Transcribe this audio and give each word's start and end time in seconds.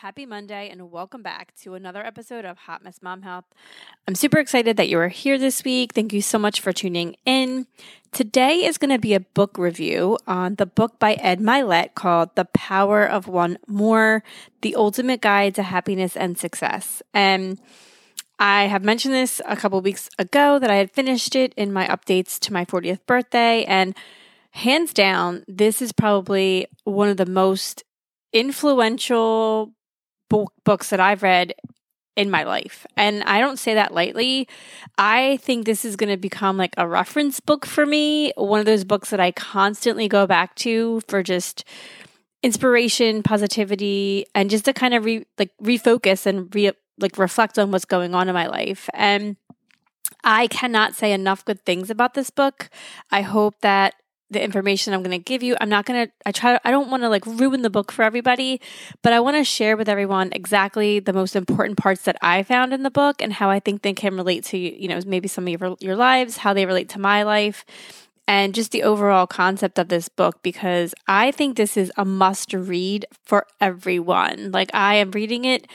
Happy 0.00 0.24
Monday, 0.24 0.70
and 0.70 0.92
welcome 0.92 1.24
back 1.24 1.52
to 1.56 1.74
another 1.74 2.06
episode 2.06 2.44
of 2.44 2.56
Hot 2.56 2.84
Mess 2.84 3.00
Mom 3.02 3.22
Health. 3.22 3.46
I'm 4.06 4.14
super 4.14 4.38
excited 4.38 4.76
that 4.76 4.88
you 4.88 4.96
are 5.00 5.08
here 5.08 5.38
this 5.38 5.64
week. 5.64 5.92
Thank 5.92 6.12
you 6.12 6.22
so 6.22 6.38
much 6.38 6.60
for 6.60 6.72
tuning 6.72 7.16
in. 7.26 7.66
Today 8.12 8.64
is 8.64 8.78
going 8.78 8.92
to 8.92 9.00
be 9.00 9.14
a 9.14 9.20
book 9.20 9.58
review 9.58 10.16
on 10.24 10.54
the 10.54 10.66
book 10.66 11.00
by 11.00 11.14
Ed 11.14 11.40
Mylett 11.40 11.94
called 11.96 12.36
The 12.36 12.44
Power 12.44 13.04
of 13.04 13.26
One 13.26 13.58
More 13.66 14.22
The 14.60 14.76
Ultimate 14.76 15.20
Guide 15.20 15.56
to 15.56 15.64
Happiness 15.64 16.16
and 16.16 16.38
Success. 16.38 17.02
And 17.12 17.58
I 18.38 18.66
have 18.66 18.84
mentioned 18.84 19.14
this 19.14 19.42
a 19.48 19.56
couple 19.56 19.80
weeks 19.80 20.08
ago 20.16 20.60
that 20.60 20.70
I 20.70 20.76
had 20.76 20.92
finished 20.92 21.34
it 21.34 21.52
in 21.56 21.72
my 21.72 21.88
updates 21.88 22.38
to 22.40 22.52
my 22.52 22.64
40th 22.64 23.04
birthday. 23.04 23.64
And 23.64 23.96
hands 24.52 24.92
down, 24.92 25.44
this 25.48 25.82
is 25.82 25.90
probably 25.90 26.68
one 26.84 27.08
of 27.08 27.16
the 27.16 27.26
most 27.26 27.82
influential 28.32 29.74
book, 30.28 30.52
books 30.64 30.90
that 30.90 31.00
I've 31.00 31.22
read 31.22 31.54
in 32.16 32.30
my 32.30 32.42
life. 32.42 32.84
And 32.96 33.22
I 33.22 33.38
don't 33.38 33.58
say 33.58 33.74
that 33.74 33.94
lightly. 33.94 34.48
I 34.98 35.38
think 35.38 35.64
this 35.64 35.84
is 35.84 35.94
going 35.94 36.10
to 36.10 36.16
become 36.16 36.56
like 36.56 36.74
a 36.76 36.88
reference 36.88 37.38
book 37.38 37.64
for 37.64 37.86
me, 37.86 38.32
one 38.36 38.58
of 38.58 38.66
those 38.66 38.84
books 38.84 39.10
that 39.10 39.20
I 39.20 39.30
constantly 39.30 40.08
go 40.08 40.26
back 40.26 40.56
to 40.56 41.00
for 41.06 41.22
just 41.22 41.64
inspiration, 42.42 43.22
positivity, 43.22 44.26
and 44.34 44.50
just 44.50 44.64
to 44.64 44.72
kind 44.72 44.94
of 44.94 45.04
re, 45.04 45.26
like 45.38 45.52
refocus 45.62 46.26
and 46.26 46.52
re, 46.54 46.72
like 46.98 47.18
reflect 47.18 47.56
on 47.56 47.70
what's 47.70 47.84
going 47.84 48.16
on 48.16 48.28
in 48.28 48.34
my 48.34 48.48
life. 48.48 48.90
And 48.94 49.36
I 50.24 50.48
cannot 50.48 50.94
say 50.94 51.12
enough 51.12 51.44
good 51.44 51.64
things 51.64 51.88
about 51.88 52.14
this 52.14 52.30
book. 52.30 52.68
I 53.12 53.22
hope 53.22 53.60
that 53.60 53.94
the 54.30 54.42
information 54.42 54.92
I'm 54.92 55.02
going 55.02 55.18
to 55.18 55.24
give 55.24 55.42
you. 55.42 55.56
I'm 55.60 55.68
not 55.68 55.86
going 55.86 56.06
to, 56.06 56.12
I 56.26 56.32
try, 56.32 56.58
I 56.64 56.70
don't 56.70 56.90
want 56.90 57.02
to 57.02 57.08
like 57.08 57.24
ruin 57.26 57.62
the 57.62 57.70
book 57.70 57.90
for 57.90 58.02
everybody, 58.02 58.60
but 59.02 59.12
I 59.12 59.20
want 59.20 59.36
to 59.36 59.44
share 59.44 59.76
with 59.76 59.88
everyone 59.88 60.30
exactly 60.32 61.00
the 61.00 61.12
most 61.12 61.34
important 61.34 61.78
parts 61.78 62.02
that 62.02 62.16
I 62.20 62.42
found 62.42 62.72
in 62.72 62.82
the 62.82 62.90
book 62.90 63.22
and 63.22 63.32
how 63.32 63.48
I 63.50 63.60
think 63.60 63.82
they 63.82 63.94
can 63.94 64.16
relate 64.16 64.44
to, 64.46 64.58
you 64.58 64.88
know, 64.88 65.00
maybe 65.06 65.28
some 65.28 65.48
of 65.48 65.60
your, 65.60 65.76
your 65.80 65.96
lives, 65.96 66.38
how 66.38 66.52
they 66.52 66.66
relate 66.66 66.90
to 66.90 66.98
my 66.98 67.22
life, 67.22 67.64
and 68.26 68.54
just 68.54 68.72
the 68.72 68.82
overall 68.82 69.26
concept 69.26 69.78
of 69.78 69.88
this 69.88 70.10
book 70.10 70.42
because 70.42 70.94
I 71.06 71.30
think 71.30 71.56
this 71.56 71.78
is 71.78 71.90
a 71.96 72.04
must 72.04 72.52
read 72.52 73.06
for 73.24 73.46
everyone. 73.58 74.50
Like, 74.52 74.70
I 74.74 74.96
am 74.96 75.12
reading 75.12 75.46
it 75.46 75.66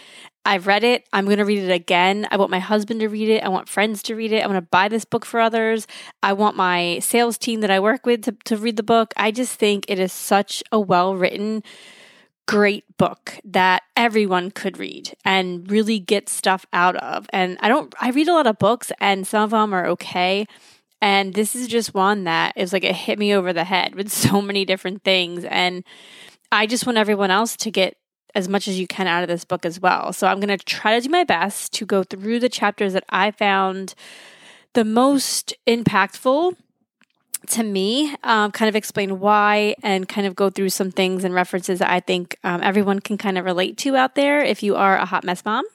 I've 0.46 0.68
read 0.68 0.84
it. 0.84 1.08
I'm 1.14 1.26
going 1.26 1.38
to 1.38 1.46
read 1.46 1.64
it 1.64 1.72
again. 1.72 2.28
I 2.30 2.38
want 2.38 2.52
my 2.52 2.60
husband 2.60 3.00
to 3.00 3.08
read 3.08 3.30
it. 3.30 3.44
I 3.44 3.50
want 3.50 3.70
friends 3.70 4.04
to 4.04 4.16
read 4.16 4.32
it. 4.34 4.44
I 4.44 4.48
want 4.48 4.58
to 4.58 4.70
buy 4.70 4.90
this 4.90 5.06
book 5.06 5.26
for 5.26 5.40
others. 5.40 5.88
I 6.22 6.34
want 6.34 6.58
my 6.58 7.00
sales 7.00 7.38
team 7.38 7.62
that 7.62 7.72
I 7.72 7.80
work 7.80 8.06
with 8.06 8.24
to, 8.24 8.36
to 8.46 8.58
read 8.58 8.76
the 8.76 8.84
book. 8.84 9.14
I 9.16 9.32
just 9.32 9.58
think 9.58 9.86
it 9.88 10.00
is 10.00 10.12
such 10.12 10.62
a 10.72 10.80
well 10.80 11.16
written, 11.16 11.64
great 12.46 12.84
book 12.98 13.40
that 13.46 13.84
everyone 13.96 14.52
could 14.52 14.78
read 14.78 15.16
and 15.24 15.70
really 15.72 16.00
get 16.00 16.28
stuff 16.28 16.66
out 16.74 16.98
of. 16.98 17.26
And 17.32 17.58
I 17.62 17.70
don't, 17.70 17.94
I 18.02 18.10
read 18.10 18.28
a 18.28 18.34
lot 18.34 18.48
of 18.48 18.60
books 18.60 18.92
and 19.00 19.26
some 19.26 19.44
of 19.44 19.52
them 19.52 19.74
are 19.74 19.88
okay. 19.88 20.46
And 21.02 21.34
this 21.34 21.56
is 21.56 21.68
just 21.68 21.94
one 21.94 22.26
that 22.26 22.54
is 22.58 22.74
like 22.74 22.84
it 22.84 22.96
hit 22.96 23.18
me 23.18 23.34
over 23.34 23.54
the 23.54 23.64
head 23.64 23.96
with 23.96 24.12
so 24.12 24.42
many 24.42 24.66
different 24.66 25.04
things. 25.04 25.46
And 25.46 25.86
I 26.52 26.66
just 26.66 26.86
want 26.86 26.98
everyone 26.98 27.32
else 27.32 27.56
to 27.58 27.72
get 27.72 27.96
as 28.36 28.48
much 28.48 28.68
as 28.68 28.80
you 28.80 28.88
can 28.88 29.08
out 29.08 29.24
of 29.24 29.30
this 29.30 29.46
book 29.46 29.66
as 29.66 29.80
well. 29.80 30.14
So 30.14 30.28
I'm 30.28 30.40
going 30.40 30.58
to 30.58 30.64
try 30.64 30.98
to 30.98 31.06
do 31.06 31.10
my 31.10 31.24
best 31.24 31.74
to 31.74 31.86
go 31.86 32.04
through 32.04 32.40
the 32.40 32.50
chapters 32.50 32.94
that 32.94 33.06
I 33.10 33.32
found 33.32 33.94
the 34.74 34.84
most 34.84 35.54
impactful 35.68 36.56
to 37.46 37.64
me, 37.64 38.16
um, 38.24 38.52
kind 38.52 38.70
of 38.70 38.76
explain 38.76 39.20
why, 39.20 39.76
and 39.84 40.08
kind 40.08 40.26
of 40.26 40.36
go 40.36 40.50
through 40.50 40.70
some 40.70 40.92
things 40.92 41.24
and 41.24 41.34
references 41.34 41.80
that 41.80 41.90
I 41.90 42.00
think 42.00 42.38
um, 42.44 42.62
everyone 42.64 43.00
can 43.00 43.18
kind 43.18 43.38
of 43.38 43.46
relate 43.46 43.78
to 43.80 43.96
out 43.96 44.16
there 44.16 44.40
if 44.44 44.64
you 44.64 44.76
are 44.76 44.98
a 44.98 45.06
hot 45.06 45.24
mess 45.24 45.44
mom. 45.44 45.66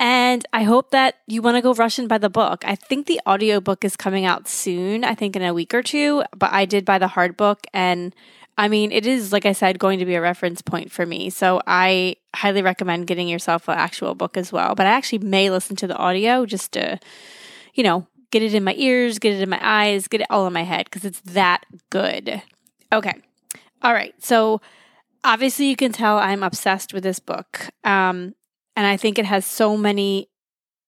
And 0.00 0.44
I 0.52 0.64
hope 0.64 0.90
that 0.90 1.16
you 1.26 1.40
want 1.40 1.56
to 1.56 1.62
go 1.62 1.72
rush 1.72 1.98
and 1.98 2.08
buy 2.08 2.18
the 2.18 2.30
book. 2.30 2.64
I 2.66 2.74
think 2.74 3.06
the 3.06 3.20
audiobook 3.26 3.84
is 3.84 3.96
coming 3.96 4.24
out 4.24 4.48
soon, 4.48 5.04
I 5.04 5.14
think 5.14 5.36
in 5.36 5.42
a 5.42 5.54
week 5.54 5.72
or 5.72 5.82
two, 5.82 6.24
but 6.36 6.52
I 6.52 6.64
did 6.64 6.84
buy 6.84 6.98
the 6.98 7.08
hard 7.08 7.36
book 7.36 7.66
and 7.72 8.14
I 8.56 8.68
mean, 8.68 8.92
it 8.92 9.06
is, 9.06 9.32
like 9.32 9.46
I 9.46 9.52
said, 9.52 9.78
going 9.78 9.98
to 9.98 10.04
be 10.04 10.14
a 10.14 10.20
reference 10.20 10.62
point 10.62 10.92
for 10.92 11.04
me. 11.04 11.30
So 11.30 11.60
I 11.66 12.16
highly 12.34 12.62
recommend 12.62 13.06
getting 13.06 13.28
yourself 13.28 13.68
an 13.68 13.76
actual 13.76 14.14
book 14.14 14.36
as 14.36 14.52
well. 14.52 14.74
But 14.74 14.86
I 14.86 14.90
actually 14.90 15.18
may 15.18 15.50
listen 15.50 15.76
to 15.76 15.86
the 15.86 15.96
audio 15.96 16.46
just 16.46 16.72
to, 16.72 17.00
you 17.74 17.82
know, 17.82 18.06
get 18.30 18.42
it 18.42 18.54
in 18.54 18.64
my 18.64 18.74
ears, 18.76 19.18
get 19.18 19.34
it 19.34 19.40
in 19.40 19.48
my 19.48 19.60
eyes, 19.60 20.08
get 20.08 20.20
it 20.20 20.26
all 20.30 20.46
in 20.46 20.52
my 20.52 20.62
head 20.62 20.84
because 20.84 21.04
it's 21.04 21.20
that 21.20 21.64
good. 21.90 22.42
Okay. 22.92 23.14
All 23.82 23.92
right. 23.92 24.14
So 24.22 24.60
obviously, 25.24 25.66
you 25.66 25.76
can 25.76 25.92
tell 25.92 26.18
I'm 26.18 26.42
obsessed 26.42 26.94
with 26.94 27.02
this 27.02 27.18
book. 27.18 27.70
Um, 27.82 28.34
and 28.76 28.86
I 28.86 28.96
think 28.96 29.18
it 29.18 29.26
has 29.26 29.46
so 29.46 29.76
many 29.76 30.28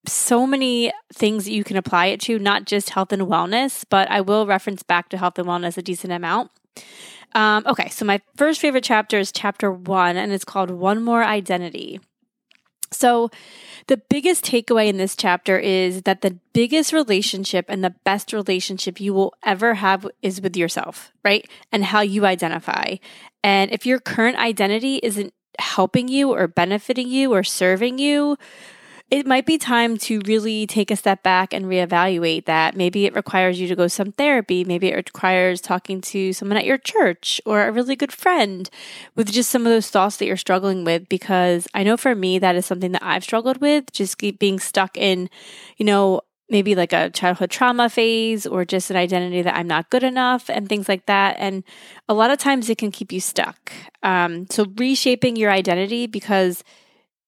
so 0.09 0.47
many 0.47 0.93
things 1.12 1.44
that 1.44 1.53
you 1.53 1.65
can 1.65 1.77
apply 1.77 2.06
it 2.06 2.21
to, 2.21 2.38
not 2.38 2.65
just 2.65 2.91
health 2.91 3.12
and 3.12 3.22
wellness, 3.22 3.84
but 3.88 4.09
I 4.09 4.21
will 4.21 4.47
reference 4.47 4.84
back 4.84 5.09
to 5.09 5.19
health 5.19 5.37
and 5.37 5.48
wellness 5.48 5.77
a 5.77 5.83
decent 5.83 6.12
amount. 6.12 6.53
Um, 7.34 7.64
okay, 7.66 7.88
so 7.91 8.04
my 8.04 8.20
first 8.37 8.60
favorite 8.60 8.84
chapter 8.84 9.19
is 9.19 9.31
chapter 9.31 9.70
one, 9.70 10.16
and 10.16 10.32
it's 10.32 10.44
called 10.44 10.70
One 10.70 11.03
More 11.03 11.22
Identity. 11.22 12.00
So, 12.92 13.31
the 13.88 13.98
biggest 14.09 14.44
takeaway 14.44 14.88
in 14.88 14.97
this 14.97 15.15
chapter 15.15 15.59
is 15.59 16.03
that 16.03 16.22
the 16.22 16.38
biggest 16.53 16.92
relationship 16.92 17.66
and 17.69 17.84
the 17.84 17.94
best 18.04 18.32
relationship 18.32 19.00
you 19.00 19.12
will 19.12 19.34
ever 19.44 19.75
have 19.75 20.09
is 20.22 20.41
with 20.41 20.56
yourself, 20.56 21.12
right? 21.25 21.48
And 21.70 21.84
how 21.84 22.00
you 22.00 22.25
identify. 22.26 22.97
And 23.44 23.70
if 23.70 23.86
your 23.86 24.00
current 24.00 24.38
identity 24.38 24.98
isn't 25.03 25.34
helping 25.59 26.09
you 26.09 26.33
or 26.33 26.48
benefiting 26.48 27.09
you 27.09 27.33
or 27.33 27.45
serving 27.45 27.98
you, 27.98 28.36
it 29.08 29.24
might 29.24 29.47
be 29.47 29.56
time 29.56 29.97
to 29.97 30.20
really 30.26 30.66
take 30.66 30.91
a 30.91 30.97
step 30.97 31.22
back 31.22 31.53
and 31.53 31.66
reevaluate 31.66 32.47
that. 32.47 32.76
Maybe 32.76 33.06
it 33.06 33.14
requires 33.14 33.60
you 33.60 33.68
to 33.68 33.76
go 33.76 33.86
some 33.86 34.10
therapy. 34.10 34.64
Maybe 34.64 34.88
it 34.88 34.97
requires 34.97 35.60
talking 35.60 36.00
to 36.03 36.32
someone 36.32 36.58
at 36.58 36.64
your 36.64 36.78
church 36.78 37.41
or 37.47 37.66
a 37.66 37.72
really 37.72 37.94
good 37.94 38.12
friend 38.12 38.68
with 39.14 39.30
just 39.30 39.50
some 39.50 39.62
of 39.62 39.70
those 39.70 39.91
thoughts 39.91 40.16
that 40.16 40.26
you're 40.26 40.36
struggling 40.36 40.84
with. 40.84 41.08
Because 41.08 41.68
I 41.72 41.84
know 41.84 41.97
for 41.97 42.16
me, 42.16 42.41
that 42.41 42.56
is 42.56 42.66
something 42.66 42.91
that 42.92 43.03
I've 43.03 43.22
struggled 43.22 43.58
with, 43.60 43.92
just 43.92 44.18
keep 44.18 44.41
being 44.41 44.58
stuck 44.58 44.97
in, 44.97 45.30
you 45.76 45.86
know, 45.86 46.22
maybe 46.48 46.74
like 46.74 46.92
a 46.92 47.10
childhood 47.10 47.50
trauma 47.50 47.88
phase 47.88 48.44
or 48.44 48.64
just 48.64 48.91
an 48.91 48.97
identity 48.97 49.42
that 49.42 49.56
I'm 49.56 49.68
not 49.68 49.91
good 49.91 50.02
enough 50.02 50.50
and 50.50 50.68
things 50.68 50.88
like 50.88 51.06
that. 51.06 51.36
And 51.38 51.62
a 52.09 52.14
lot 52.14 52.32
of 52.32 52.38
times 52.38 52.68
it 52.70 52.78
can 52.78 52.91
keep 52.91 53.12
you 53.12 53.20
stuck. 53.20 53.72
Um, 54.02 54.47
so 54.50 54.66
reshaping 54.76 55.36
your 55.36 55.50
identity 55.50 56.06
because 56.09 56.64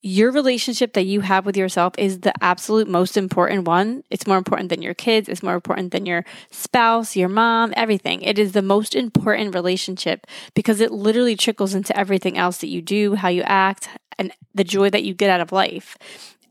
your 0.00 0.30
relationship 0.30 0.92
that 0.92 1.06
you 1.06 1.22
have 1.22 1.44
with 1.44 1.56
yourself 1.56 1.94
is 1.98 2.20
the 2.20 2.32
absolute 2.42 2.86
most 2.88 3.16
important 3.16 3.66
one. 3.66 4.04
It's 4.10 4.26
more 4.26 4.38
important 4.38 4.68
than 4.68 4.80
your 4.80 4.94
kids, 4.94 5.28
it's 5.28 5.42
more 5.42 5.54
important 5.54 5.90
than 5.90 6.06
your 6.06 6.24
spouse, 6.50 7.16
your 7.16 7.28
mom, 7.28 7.74
everything. 7.76 8.22
It 8.22 8.38
is 8.38 8.52
the 8.52 8.62
most 8.62 8.94
important 8.94 9.54
relationship 9.54 10.26
because 10.54 10.80
it 10.80 10.92
literally 10.92 11.36
trickles 11.36 11.74
into 11.74 11.96
everything 11.98 12.38
else 12.38 12.58
that 12.58 12.68
you 12.68 12.80
do, 12.80 13.16
how 13.16 13.28
you 13.28 13.42
act, 13.42 13.88
and 14.18 14.32
the 14.54 14.64
joy 14.64 14.90
that 14.90 15.02
you 15.02 15.14
get 15.14 15.30
out 15.30 15.40
of 15.40 15.52
life. 15.52 15.96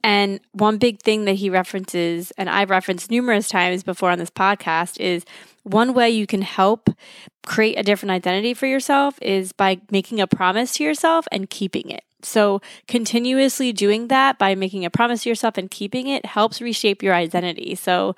And 0.04 0.40
one 0.52 0.78
big 0.78 1.02
thing 1.02 1.26
that 1.26 1.34
he 1.34 1.50
references, 1.50 2.32
and 2.38 2.50
I've 2.50 2.70
referenced 2.70 3.12
numerous 3.12 3.50
times 3.50 3.84
before 3.84 4.12
on 4.12 4.20
this 4.20 4.30
podcast, 4.30 5.00
is 5.00 5.26
one 5.64 5.94
way 5.94 6.10
you 6.10 6.28
can 6.28 6.44
help 6.44 6.90
create 7.46 7.76
a 7.76 7.84
different 7.84 8.12
identity 8.12 8.54
for 8.54 8.68
yourself 8.68 9.18
is 9.22 9.52
by 9.52 9.82
making 9.90 10.22
a 10.22 10.28
promise 10.28 10.74
to 10.76 10.84
yourself 10.84 11.28
and 11.32 11.50
keeping 11.50 11.90
it. 11.90 12.04
So, 12.28 12.62
continuously 12.88 13.72
doing 13.74 14.08
that 14.10 14.38
by 14.38 14.56
making 14.56 14.86
a 14.86 14.90
promise 14.90 15.24
to 15.24 15.30
yourself 15.30 15.58
and 15.58 15.72
keeping 15.72 16.08
it 16.08 16.26
helps 16.26 16.62
reshape 16.62 17.02
your 17.02 17.14
identity. 17.14 17.76
So, 17.76 18.16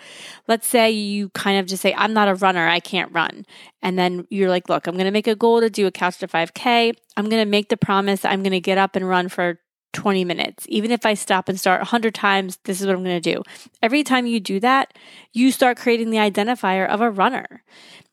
let's 0.47 0.67
say 0.67 0.91
you 0.91 1.29
kind 1.29 1.59
of 1.59 1.65
just 1.65 1.81
say, 1.81 1.94
I'm 1.94 2.13
not 2.13 2.27
a 2.27 2.35
runner, 2.35 2.67
I 2.67 2.79
can't 2.79 3.11
run. 3.11 3.45
And 3.81 3.97
then 3.97 4.25
you're 4.29 4.50
like, 4.50 4.69
look, 4.69 4.88
I'm 4.88 4.95
going 4.95 5.06
to 5.06 5.11
make 5.11 5.27
a 5.27 5.35
goal 5.35 5.61
to 5.61 5.69
do 5.69 5.88
a 5.88 5.91
couch 5.91 6.17
to 6.19 6.27
5K. 6.27 6.94
I'm 7.15 7.29
going 7.29 7.44
to 7.44 7.50
make 7.50 7.69
the 7.69 7.77
promise 7.77 8.25
I'm 8.25 8.44
going 8.44 8.51
to 8.51 8.59
get 8.59 8.77
up 8.77 8.95
and 8.95 9.07
run 9.07 9.29
for 9.29 9.59
20 9.94 10.23
minutes. 10.25 10.65
Even 10.69 10.91
if 10.91 11.05
I 11.05 11.13
stop 11.13 11.50
and 11.50 11.59
start 11.59 11.79
100 11.81 12.13
times, 12.13 12.57
this 12.63 12.79
is 12.79 12.88
what 12.88 12.95
I'm 12.95 13.03
going 13.03 13.21
to 13.21 13.33
do. 13.33 13.44
Every 13.81 14.03
time 14.03 14.25
you 14.25 14.39
do 14.39 14.59
that, 14.59 14.94
you 15.33 15.51
start 15.51 15.77
creating 15.77 16.09
the 16.09 16.17
identifier 16.17 16.88
of 16.88 17.01
a 17.01 17.09
runner. 17.09 17.63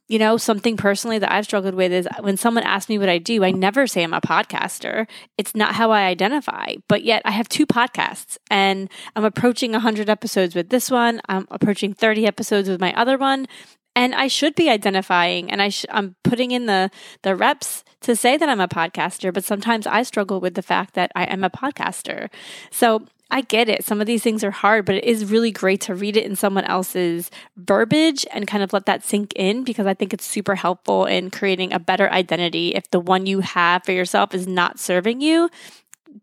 You 0.09 0.21
know, 0.21 0.37
something 0.37 0.77
personally 0.77 1.19
that 1.19 1.33
I've 1.33 1.45
struggled 1.45 1.75
with 1.75 1.91
is 1.91 2.09
when 2.21 2.37
someone 2.37 2.63
asks 2.63 2.89
me 2.89 2.99
what 2.99 3.09
I 3.09 3.19
do, 3.19 3.43
I 3.43 3.51
never 3.51 3.87
say 3.87 4.05
I'm 4.05 4.15
a 4.15 4.21
podcaster. 4.21 5.09
It's 5.37 5.55
not 5.55 5.75
how 5.75 5.91
I 5.91 6.03
identify. 6.03 6.75
But 6.89 7.03
yet 7.03 7.23
I 7.25 7.33
have 7.33 7.49
two 7.49 7.67
podcasts 7.67 8.39
and 8.49 8.89
I'm 9.17 9.25
approaching 9.25 9.73
100 9.73 10.09
episodes 10.09 10.55
with 10.55 10.69
this 10.69 10.91
one. 10.91 11.21
I'm 11.29 11.49
approaching 11.51 11.93
30 11.93 12.27
episodes 12.27 12.69
with 12.69 12.81
my 12.81 12.95
other 12.95 13.19
one. 13.19 13.49
And 13.97 14.15
I 14.15 14.29
should 14.29 14.55
be 14.55 14.69
identifying 14.69 15.51
and 15.51 15.63
I 15.63 15.71
sh- 15.71 15.87
I'm 15.91 16.15
putting 16.23 16.53
in 16.53 16.67
the 16.67 16.91
the 17.23 17.35
reps 17.35 17.83
to 18.03 18.15
say 18.15 18.37
that 18.37 18.49
I'm 18.49 18.61
a 18.61 18.69
podcaster, 18.69 19.33
but 19.33 19.43
sometimes 19.43 19.87
I 19.87 20.03
struggle 20.05 20.39
with 20.39 20.55
the 20.55 20.63
fact 20.63 20.95
that 20.95 21.11
I 21.17 21.25
am 21.25 21.43
a 21.43 21.51
podcaster. 21.51 22.29
So 22.71 23.07
I 23.31 23.41
get 23.41 23.69
it. 23.69 23.85
Some 23.85 24.01
of 24.01 24.07
these 24.07 24.23
things 24.23 24.45
are 24.45 24.53
hard, 24.53 24.85
but 24.85 24.97
it 24.97 25.05
is 25.05 25.25
really 25.25 25.51
great 25.51 25.81
to 25.83 25.95
read 25.95 26.17
it 26.17 26.25
in 26.25 26.37
someone 26.37 26.65
else's 26.65 27.31
verbiage 27.57 28.25
and 28.33 28.47
kind 28.47 28.63
of 28.63 28.73
let 28.73 28.87
that 28.87 29.03
sink 29.03 29.33
in 29.35 29.65
because 29.65 29.87
I 29.87 29.95
think 29.95 30.13
it's 30.13 30.25
super 30.25 30.55
helpful 30.55 31.07
in 31.07 31.31
creating 31.31 31.73
a 31.73 31.81
better 31.81 32.09
identity. 32.11 32.75
If 32.75 32.91
the 32.91 33.01
one 33.01 33.27
you 33.27 33.41
have 33.41 33.85
for 33.85 33.93
yourself 33.93 34.33
is 34.35 34.47
not 34.47 34.79
serving 34.79 35.23
you, 35.23 35.51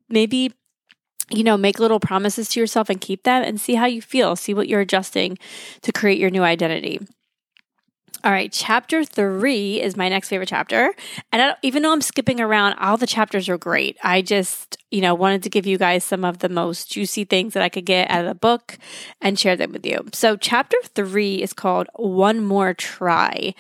maybe 0.07 0.53
you 1.29 1.43
know, 1.43 1.57
make 1.57 1.79
little 1.79 1.99
promises 1.99 2.49
to 2.49 2.59
yourself 2.59 2.89
and 2.89 3.01
keep 3.01 3.23
them 3.23 3.43
and 3.43 3.59
see 3.59 3.75
how 3.75 3.85
you 3.85 4.01
feel. 4.01 4.35
See 4.35 4.53
what 4.53 4.67
you're 4.67 4.81
adjusting 4.81 5.37
to 5.81 5.91
create 5.91 6.19
your 6.19 6.29
new 6.29 6.43
identity. 6.43 6.99
All 8.25 8.31
right, 8.31 8.49
chapter 8.53 9.03
three 9.03 9.81
is 9.81 9.97
my 9.97 10.07
next 10.07 10.29
favorite 10.29 10.47
chapter. 10.47 10.93
And 11.33 11.57
even 11.61 11.83
though 11.83 11.91
I'm 11.91 11.99
skipping 11.99 12.39
around, 12.39 12.75
all 12.79 12.95
the 12.95 13.05
chapters 13.05 13.49
are 13.49 13.57
great. 13.57 13.97
I 14.01 14.21
just, 14.21 14.77
you 14.91 15.01
know, 15.01 15.13
wanted 15.13 15.43
to 15.43 15.49
give 15.49 15.65
you 15.65 15.77
guys 15.77 16.05
some 16.05 16.23
of 16.23 16.39
the 16.39 16.47
most 16.47 16.89
juicy 16.89 17.25
things 17.25 17.53
that 17.53 17.61
I 17.61 17.67
could 17.67 17.83
get 17.83 18.09
out 18.09 18.23
of 18.23 18.29
the 18.29 18.35
book 18.35 18.77
and 19.19 19.37
share 19.37 19.57
them 19.57 19.73
with 19.73 19.85
you. 19.85 20.07
So, 20.13 20.37
chapter 20.37 20.77
three 20.95 21.41
is 21.41 21.51
called 21.51 21.87
One 21.95 22.45
More 22.45 22.73
Try. 22.73 23.55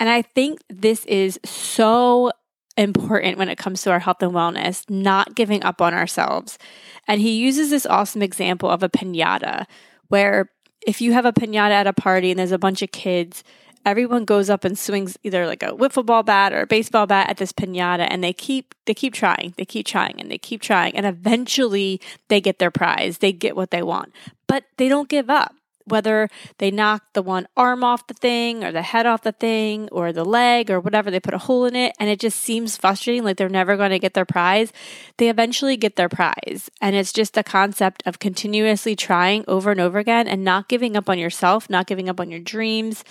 And 0.00 0.08
I 0.08 0.22
think 0.22 0.58
this 0.68 1.04
is 1.04 1.38
so 1.44 2.32
important 2.76 3.38
when 3.38 3.48
it 3.48 3.58
comes 3.58 3.82
to 3.82 3.92
our 3.92 4.00
health 4.00 4.24
and 4.24 4.32
wellness, 4.32 4.90
not 4.90 5.36
giving 5.36 5.62
up 5.62 5.80
on 5.80 5.94
ourselves. 5.94 6.58
And 7.06 7.20
he 7.20 7.38
uses 7.38 7.70
this 7.70 7.86
awesome 7.86 8.22
example 8.22 8.70
of 8.70 8.82
a 8.82 8.88
pinata 8.88 9.66
where 10.08 10.50
if 10.84 11.00
you 11.00 11.12
have 11.12 11.26
a 11.26 11.32
pinata 11.32 11.70
at 11.70 11.86
a 11.86 11.92
party 11.92 12.30
and 12.30 12.40
there's 12.40 12.50
a 12.50 12.58
bunch 12.58 12.82
of 12.82 12.90
kids, 12.90 13.44
everyone 13.86 14.24
goes 14.24 14.50
up 14.50 14.64
and 14.64 14.78
swings 14.78 15.16
either 15.22 15.46
like 15.46 15.62
a 15.62 15.72
wiffle 15.72 16.04
ball 16.04 16.22
bat 16.22 16.52
or 16.52 16.62
a 16.62 16.66
baseball 16.66 17.06
bat 17.06 17.30
at 17.30 17.38
this 17.38 17.52
pinata 17.52 18.06
and 18.10 18.22
they 18.22 18.32
keep 18.32 18.74
they 18.86 18.94
keep 18.94 19.14
trying 19.14 19.54
they 19.56 19.64
keep 19.64 19.86
trying 19.86 20.20
and 20.20 20.30
they 20.30 20.38
keep 20.38 20.60
trying 20.60 20.94
and 20.96 21.06
eventually 21.06 22.00
they 22.28 22.40
get 22.40 22.58
their 22.58 22.70
prize. 22.70 23.18
They 23.18 23.32
get 23.32 23.56
what 23.56 23.70
they 23.70 23.82
want. 23.82 24.12
But 24.46 24.64
they 24.76 24.88
don't 24.88 25.08
give 25.08 25.30
up. 25.30 25.54
Whether 25.86 26.28
they 26.58 26.70
knock 26.70 27.02
the 27.14 27.22
one 27.22 27.48
arm 27.56 27.82
off 27.82 28.06
the 28.06 28.14
thing 28.14 28.62
or 28.62 28.70
the 28.70 28.82
head 28.82 29.06
off 29.06 29.22
the 29.22 29.32
thing 29.32 29.88
or 29.90 30.12
the 30.12 30.24
leg 30.24 30.70
or 30.70 30.78
whatever 30.78 31.10
they 31.10 31.18
put 31.18 31.34
a 31.34 31.38
hole 31.38 31.64
in 31.64 31.74
it 31.74 31.94
and 31.98 32.08
it 32.08 32.20
just 32.20 32.38
seems 32.38 32.76
frustrating 32.76 33.24
like 33.24 33.38
they're 33.38 33.48
never 33.48 33.76
going 33.76 33.90
to 33.90 33.98
get 33.98 34.14
their 34.14 34.26
prize 34.26 34.72
they 35.16 35.28
eventually 35.28 35.76
get 35.76 35.96
their 35.96 36.08
prize. 36.08 36.70
And 36.80 36.94
it's 36.94 37.12
just 37.12 37.34
the 37.34 37.42
concept 37.42 38.04
of 38.06 38.20
continuously 38.20 38.94
trying 38.94 39.44
over 39.48 39.72
and 39.72 39.80
over 39.80 39.98
again 39.98 40.28
and 40.28 40.44
not 40.44 40.68
giving 40.68 40.96
up 40.96 41.08
on 41.08 41.18
yourself 41.18 41.68
not 41.68 41.88
giving 41.88 42.08
up 42.08 42.20
on 42.20 42.30
your 42.30 42.40
dreams 42.40 43.02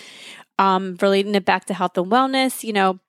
um, 0.60 0.98
relating 1.02 1.34
it 1.34 1.46
back 1.46 1.66
to 1.66 1.74
health 1.74 1.98
and 1.98 2.12
wellness, 2.12 2.64
you 2.64 2.74
know, 2.74 3.00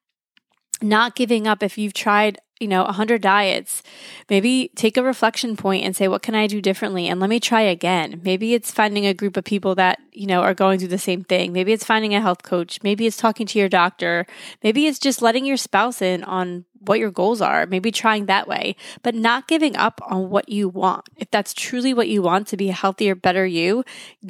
not 0.80 1.14
giving 1.14 1.46
up. 1.46 1.62
If 1.62 1.76
you've 1.76 1.92
tried 1.92 2.38
you 2.60 2.68
know 2.68 2.84
100 2.84 3.22
diets 3.22 3.82
maybe 4.28 4.70
take 4.76 4.98
a 4.98 5.02
reflection 5.02 5.56
point 5.56 5.82
and 5.82 5.96
say 5.96 6.06
what 6.08 6.22
can 6.22 6.34
i 6.34 6.46
do 6.46 6.60
differently? 6.60 7.08
And 7.08 7.18
let 7.18 7.30
me 7.30 7.40
try 7.40 7.62
again. 7.62 8.20
Maybe 8.22 8.54
it's 8.54 8.70
finding 8.70 9.06
a 9.06 9.14
group 9.14 9.36
of 9.36 9.44
people 9.44 9.74
that 9.76 9.98
you 10.12 10.26
know 10.26 10.42
are 10.42 10.54
going 10.54 10.78
through 10.78 10.88
the 10.88 10.98
same 10.98 11.24
thing. 11.24 11.52
Maybe 11.52 11.72
it's 11.72 11.84
finding 11.84 12.14
a 12.14 12.20
health 12.20 12.42
coach. 12.42 12.78
Maybe 12.82 13.06
it's 13.06 13.16
talking 13.16 13.46
to 13.46 13.58
your 13.58 13.68
doctor. 13.68 14.26
Maybe 14.62 14.86
it's 14.86 14.98
just 14.98 15.22
letting 15.22 15.46
your 15.46 15.56
spouse 15.56 16.02
in 16.02 16.22
on 16.22 16.66
what 16.80 16.98
your 16.98 17.10
goals 17.10 17.40
are 17.40 17.66
maybe 17.66 17.90
trying 17.90 18.26
that 18.26 18.48
way 18.48 18.74
but 19.02 19.14
not 19.14 19.46
giving 19.48 19.76
up 19.76 20.00
on 20.06 20.30
what 20.30 20.48
you 20.48 20.68
want 20.68 21.08
if 21.16 21.30
that's 21.30 21.54
truly 21.54 21.92
what 21.92 22.08
you 22.08 22.22
want 22.22 22.46
to 22.46 22.56
be 22.56 22.68
a 22.68 22.72
healthier 22.72 23.14
better 23.14 23.46
you 23.46 23.84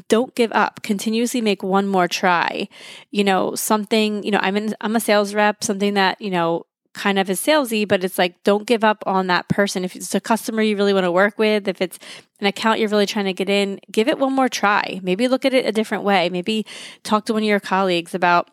don't 0.08 0.34
give 0.34 0.52
up 0.52 0.82
continuously 0.82 1.40
make 1.40 1.62
one 1.62 1.86
more 1.86 2.08
try 2.08 2.68
you 3.10 3.24
know 3.24 3.54
something 3.54 4.22
you 4.22 4.30
know 4.30 4.40
i'm 4.42 4.56
in 4.56 4.74
i'm 4.80 4.96
a 4.96 5.00
sales 5.00 5.34
rep 5.34 5.62
something 5.62 5.94
that 5.94 6.20
you 6.20 6.30
know 6.30 6.66
kind 6.92 7.18
of 7.18 7.30
is 7.30 7.40
salesy, 7.40 7.86
but 7.86 8.02
it's 8.02 8.18
like 8.18 8.42
don't 8.42 8.66
give 8.66 8.82
up 8.82 9.02
on 9.06 9.28
that 9.28 9.48
person. 9.48 9.84
If 9.84 9.94
it's 9.96 10.14
a 10.14 10.20
customer 10.20 10.62
you 10.62 10.76
really 10.76 10.92
want 10.92 11.04
to 11.04 11.12
work 11.12 11.38
with, 11.38 11.68
if 11.68 11.80
it's 11.80 11.98
an 12.40 12.46
account 12.46 12.80
you're 12.80 12.88
really 12.88 13.06
trying 13.06 13.26
to 13.26 13.32
get 13.32 13.48
in, 13.48 13.80
give 13.90 14.08
it 14.08 14.18
one 14.18 14.32
more 14.32 14.48
try. 14.48 15.00
Maybe 15.02 15.28
look 15.28 15.44
at 15.44 15.54
it 15.54 15.66
a 15.66 15.72
different 15.72 16.04
way. 16.04 16.28
Maybe 16.28 16.66
talk 17.02 17.26
to 17.26 17.32
one 17.32 17.42
of 17.42 17.48
your 17.48 17.60
colleagues 17.60 18.14
about 18.14 18.50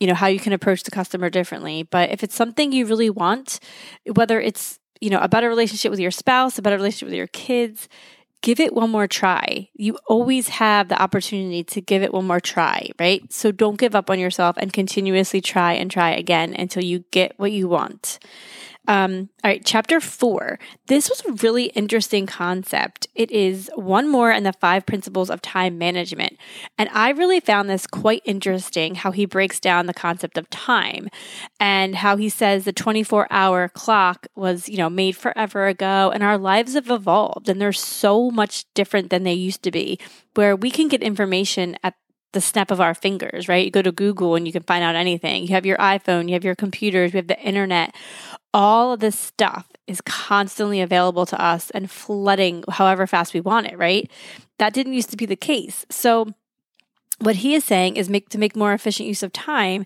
you 0.00 0.06
know 0.06 0.14
how 0.14 0.26
you 0.26 0.40
can 0.40 0.52
approach 0.52 0.82
the 0.82 0.90
customer 0.90 1.30
differently. 1.30 1.84
But 1.84 2.10
if 2.10 2.24
it's 2.24 2.34
something 2.34 2.72
you 2.72 2.86
really 2.86 3.10
want, 3.10 3.60
whether 4.14 4.40
it's 4.40 4.78
you 5.00 5.10
know 5.10 5.20
a 5.20 5.28
better 5.28 5.48
relationship 5.48 5.90
with 5.90 6.00
your 6.00 6.10
spouse, 6.10 6.58
a 6.58 6.62
better 6.62 6.76
relationship 6.76 7.06
with 7.06 7.16
your 7.16 7.28
kids, 7.28 7.88
give 8.42 8.60
it 8.60 8.74
one 8.74 8.90
more 8.90 9.06
try. 9.06 9.68
You 9.74 9.98
always 10.06 10.48
have 10.48 10.88
the 10.88 11.00
opportunity 11.00 11.62
to 11.64 11.80
give 11.80 12.02
it 12.02 12.12
one 12.12 12.26
more 12.26 12.40
try, 12.40 12.88
right? 12.98 13.30
So 13.32 13.52
don't 13.52 13.78
give 13.78 13.94
up 13.94 14.10
on 14.10 14.18
yourself 14.18 14.56
and 14.58 14.72
continuously 14.72 15.40
try 15.40 15.74
and 15.74 15.90
try 15.90 16.10
again 16.10 16.54
until 16.58 16.82
you 16.82 17.04
get 17.10 17.34
what 17.36 17.52
you 17.52 17.68
want. 17.68 18.18
Um, 18.90 19.28
all 19.44 19.50
right, 19.52 19.64
chapter 19.64 20.00
four. 20.00 20.58
This 20.88 21.08
was 21.08 21.24
a 21.24 21.44
really 21.44 21.66
interesting 21.66 22.26
concept. 22.26 23.06
It 23.14 23.30
is 23.30 23.70
one 23.76 24.08
more 24.08 24.32
in 24.32 24.42
the 24.42 24.52
five 24.52 24.84
principles 24.84 25.30
of 25.30 25.40
time 25.40 25.78
management. 25.78 26.36
And 26.76 26.88
I 26.88 27.10
really 27.10 27.38
found 27.38 27.70
this 27.70 27.86
quite 27.86 28.20
interesting 28.24 28.96
how 28.96 29.12
he 29.12 29.26
breaks 29.26 29.60
down 29.60 29.86
the 29.86 29.94
concept 29.94 30.36
of 30.36 30.50
time 30.50 31.08
and 31.60 31.94
how 31.94 32.16
he 32.16 32.28
says 32.28 32.64
the 32.64 32.72
24 32.72 33.28
hour 33.30 33.68
clock 33.68 34.26
was, 34.34 34.68
you 34.68 34.76
know, 34.76 34.90
made 34.90 35.16
forever 35.16 35.68
ago 35.68 36.10
and 36.12 36.24
our 36.24 36.36
lives 36.36 36.74
have 36.74 36.90
evolved 36.90 37.48
and 37.48 37.60
they're 37.60 37.72
so 37.72 38.28
much 38.28 38.64
different 38.74 39.10
than 39.10 39.22
they 39.22 39.32
used 39.32 39.62
to 39.62 39.70
be, 39.70 40.00
where 40.34 40.56
we 40.56 40.68
can 40.68 40.88
get 40.88 41.00
information 41.00 41.76
at 41.84 41.94
the 42.32 42.40
snap 42.40 42.70
of 42.70 42.80
our 42.80 42.94
fingers, 42.94 43.48
right? 43.48 43.64
You 43.64 43.70
go 43.70 43.82
to 43.82 43.92
Google 43.92 44.36
and 44.36 44.46
you 44.46 44.52
can 44.52 44.62
find 44.62 44.84
out 44.84 44.94
anything. 44.94 45.42
You 45.42 45.50
have 45.50 45.66
your 45.66 45.78
iPhone, 45.78 46.28
you 46.28 46.34
have 46.34 46.44
your 46.44 46.54
computers, 46.54 47.12
we 47.12 47.18
have 47.18 47.26
the 47.26 47.40
internet. 47.40 47.94
All 48.54 48.92
of 48.92 49.00
this 49.00 49.18
stuff 49.18 49.66
is 49.86 50.00
constantly 50.00 50.80
available 50.80 51.26
to 51.26 51.42
us 51.42 51.70
and 51.70 51.90
flooding 51.90 52.64
however 52.68 53.06
fast 53.06 53.34
we 53.34 53.40
want 53.40 53.66
it, 53.66 53.76
right? 53.76 54.10
That 54.58 54.72
didn't 54.72 54.92
used 54.92 55.10
to 55.10 55.16
be 55.16 55.26
the 55.26 55.36
case. 55.36 55.84
So 55.90 56.34
what 57.20 57.36
he 57.36 57.54
is 57.54 57.64
saying 57.64 57.96
is 57.96 58.08
make 58.08 58.28
to 58.30 58.38
make 58.38 58.56
more 58.56 58.72
efficient 58.72 59.08
use 59.08 59.22
of 59.22 59.32
time 59.32 59.84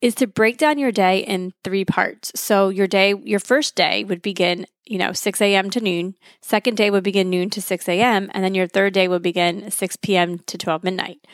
is 0.00 0.14
to 0.16 0.26
break 0.26 0.58
down 0.58 0.78
your 0.78 0.92
day 0.92 1.20
in 1.20 1.54
three 1.62 1.84
parts. 1.84 2.32
So 2.38 2.68
your 2.68 2.86
day, 2.86 3.14
your 3.24 3.40
first 3.40 3.74
day 3.74 4.04
would 4.04 4.20
begin, 4.20 4.66
you 4.86 4.98
know, 4.98 5.12
6 5.12 5.40
a.m. 5.40 5.70
to 5.70 5.80
noon. 5.80 6.14
Second 6.40 6.76
day 6.76 6.90
would 6.90 7.04
begin 7.04 7.30
noon 7.30 7.50
to 7.50 7.62
6 7.62 7.88
a.m. 7.88 8.30
And 8.34 8.44
then 8.44 8.54
your 8.54 8.66
third 8.66 8.92
day 8.92 9.08
would 9.08 9.22
begin 9.22 9.70
6 9.70 9.96
p.m. 9.96 10.40
to 10.40 10.58
12 10.58 10.84
midnight. 10.84 11.26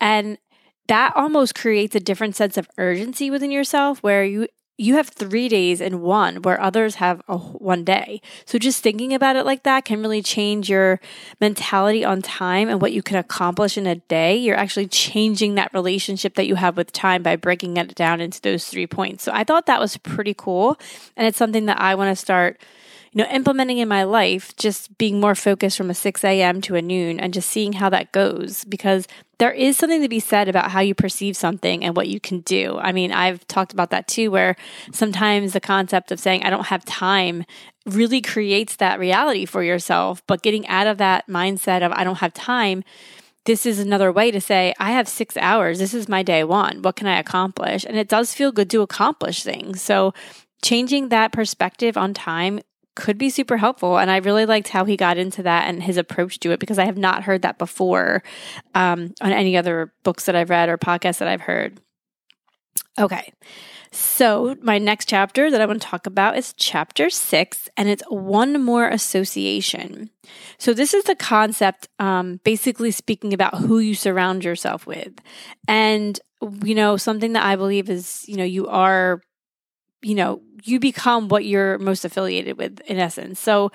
And 0.00 0.38
that 0.88 1.12
almost 1.16 1.54
creates 1.54 1.94
a 1.94 2.00
different 2.00 2.36
sense 2.36 2.56
of 2.56 2.68
urgency 2.78 3.30
within 3.30 3.50
yourself 3.50 4.02
where 4.02 4.24
you 4.24 4.48
you 4.78 4.96
have 4.96 5.08
three 5.08 5.48
days 5.48 5.80
in 5.80 6.02
one 6.02 6.42
where 6.42 6.60
others 6.60 6.96
have 6.96 7.22
a 7.28 7.38
one 7.38 7.82
day. 7.82 8.20
So 8.44 8.58
just 8.58 8.82
thinking 8.82 9.14
about 9.14 9.36
it 9.36 9.46
like 9.46 9.62
that 9.62 9.86
can 9.86 10.02
really 10.02 10.22
change 10.22 10.68
your 10.68 11.00
mentality 11.40 12.04
on 12.04 12.20
time 12.20 12.68
and 12.68 12.80
what 12.80 12.92
you 12.92 13.02
can 13.02 13.16
accomplish 13.16 13.78
in 13.78 13.86
a 13.86 13.96
day. 13.96 14.36
You're 14.36 14.56
actually 14.56 14.88
changing 14.88 15.54
that 15.54 15.72
relationship 15.72 16.34
that 16.34 16.46
you 16.46 16.56
have 16.56 16.76
with 16.76 16.92
time 16.92 17.22
by 17.22 17.36
breaking 17.36 17.78
it 17.78 17.94
down 17.94 18.20
into 18.20 18.40
those 18.42 18.66
three 18.66 18.86
points. 18.86 19.24
So 19.24 19.32
I 19.32 19.44
thought 19.44 19.64
that 19.64 19.80
was 19.80 19.96
pretty 19.96 20.34
cool. 20.34 20.78
And 21.16 21.26
it's 21.26 21.38
something 21.38 21.64
that 21.66 21.80
I 21.80 21.94
want 21.94 22.14
to 22.14 22.20
start 22.20 22.60
you 23.16 23.22
know, 23.24 23.30
implementing 23.30 23.78
in 23.78 23.88
my 23.88 24.02
life, 24.02 24.54
just 24.56 24.98
being 24.98 25.20
more 25.20 25.34
focused 25.34 25.78
from 25.78 25.88
a 25.88 25.94
6 25.94 26.22
a.m. 26.22 26.60
to 26.60 26.74
a 26.74 26.82
noon 26.82 27.18
and 27.18 27.32
just 27.32 27.48
seeing 27.48 27.72
how 27.72 27.88
that 27.88 28.12
goes 28.12 28.62
because 28.64 29.08
there 29.38 29.52
is 29.52 29.78
something 29.78 30.02
to 30.02 30.08
be 30.08 30.20
said 30.20 30.50
about 30.50 30.70
how 30.70 30.80
you 30.80 30.94
perceive 30.94 31.34
something 31.34 31.82
and 31.82 31.96
what 31.96 32.08
you 32.08 32.20
can 32.20 32.40
do. 32.40 32.76
I 32.76 32.92
mean, 32.92 33.12
I've 33.12 33.48
talked 33.48 33.72
about 33.72 33.88
that 33.88 34.06
too, 34.06 34.30
where 34.30 34.54
sometimes 34.92 35.54
the 35.54 35.60
concept 35.60 36.12
of 36.12 36.20
saying, 36.20 36.42
I 36.42 36.50
don't 36.50 36.66
have 36.66 36.84
time 36.84 37.46
really 37.86 38.20
creates 38.20 38.76
that 38.76 38.98
reality 38.98 39.46
for 39.46 39.62
yourself. 39.62 40.22
But 40.26 40.42
getting 40.42 40.66
out 40.68 40.86
of 40.86 40.98
that 40.98 41.26
mindset 41.26 41.80
of, 41.80 41.92
I 41.92 42.04
don't 42.04 42.18
have 42.18 42.34
time, 42.34 42.84
this 43.46 43.64
is 43.64 43.78
another 43.78 44.12
way 44.12 44.30
to 44.30 44.42
say, 44.42 44.74
I 44.78 44.90
have 44.90 45.08
six 45.08 45.38
hours. 45.38 45.78
This 45.78 45.94
is 45.94 46.06
my 46.06 46.22
day 46.22 46.44
one. 46.44 46.82
What 46.82 46.96
can 46.96 47.06
I 47.06 47.18
accomplish? 47.18 47.86
And 47.86 47.96
it 47.96 48.08
does 48.08 48.34
feel 48.34 48.52
good 48.52 48.68
to 48.70 48.82
accomplish 48.82 49.42
things. 49.42 49.80
So, 49.80 50.12
changing 50.62 51.08
that 51.10 51.32
perspective 51.32 51.96
on 51.96 52.12
time 52.12 52.60
could 52.96 53.18
be 53.18 53.30
super 53.30 53.56
helpful. 53.56 53.98
And 53.98 54.10
I 54.10 54.16
really 54.16 54.46
liked 54.46 54.68
how 54.68 54.84
he 54.84 54.96
got 54.96 55.18
into 55.18 55.42
that 55.44 55.68
and 55.68 55.82
his 55.82 55.96
approach 55.96 56.40
to 56.40 56.50
it 56.50 56.58
because 56.58 56.78
I 56.78 56.86
have 56.86 56.98
not 56.98 57.22
heard 57.22 57.42
that 57.42 57.58
before 57.58 58.24
um, 58.74 59.14
on 59.20 59.32
any 59.32 59.56
other 59.56 59.92
books 60.02 60.24
that 60.26 60.34
I've 60.34 60.50
read 60.50 60.68
or 60.68 60.78
podcasts 60.78 61.18
that 61.18 61.28
I've 61.28 61.42
heard. 61.42 61.80
Okay. 62.98 63.32
So, 63.92 64.56
my 64.60 64.78
next 64.78 65.08
chapter 65.08 65.50
that 65.50 65.60
I 65.60 65.66
want 65.66 65.80
to 65.80 65.88
talk 65.88 66.06
about 66.06 66.36
is 66.36 66.52
chapter 66.54 67.08
six, 67.08 67.68
and 67.76 67.88
it's 67.88 68.02
one 68.08 68.62
more 68.62 68.88
association. 68.88 70.10
So, 70.58 70.74
this 70.74 70.92
is 70.92 71.04
the 71.04 71.14
concept, 71.14 71.88
um, 71.98 72.40
basically 72.44 72.90
speaking 72.90 73.32
about 73.32 73.54
who 73.54 73.78
you 73.78 73.94
surround 73.94 74.44
yourself 74.44 74.86
with. 74.86 75.14
And, 75.66 76.18
you 76.62 76.74
know, 76.74 76.96
something 76.96 77.32
that 77.34 77.44
I 77.44 77.56
believe 77.56 77.88
is, 77.88 78.24
you 78.28 78.36
know, 78.36 78.44
you 78.44 78.66
are, 78.66 79.22
you 80.02 80.14
know, 80.14 80.42
you 80.64 80.80
become 80.80 81.28
what 81.28 81.44
you're 81.44 81.78
most 81.78 82.04
affiliated 82.04 82.58
with 82.58 82.80
in 82.86 82.98
essence. 82.98 83.40
So, 83.40 83.72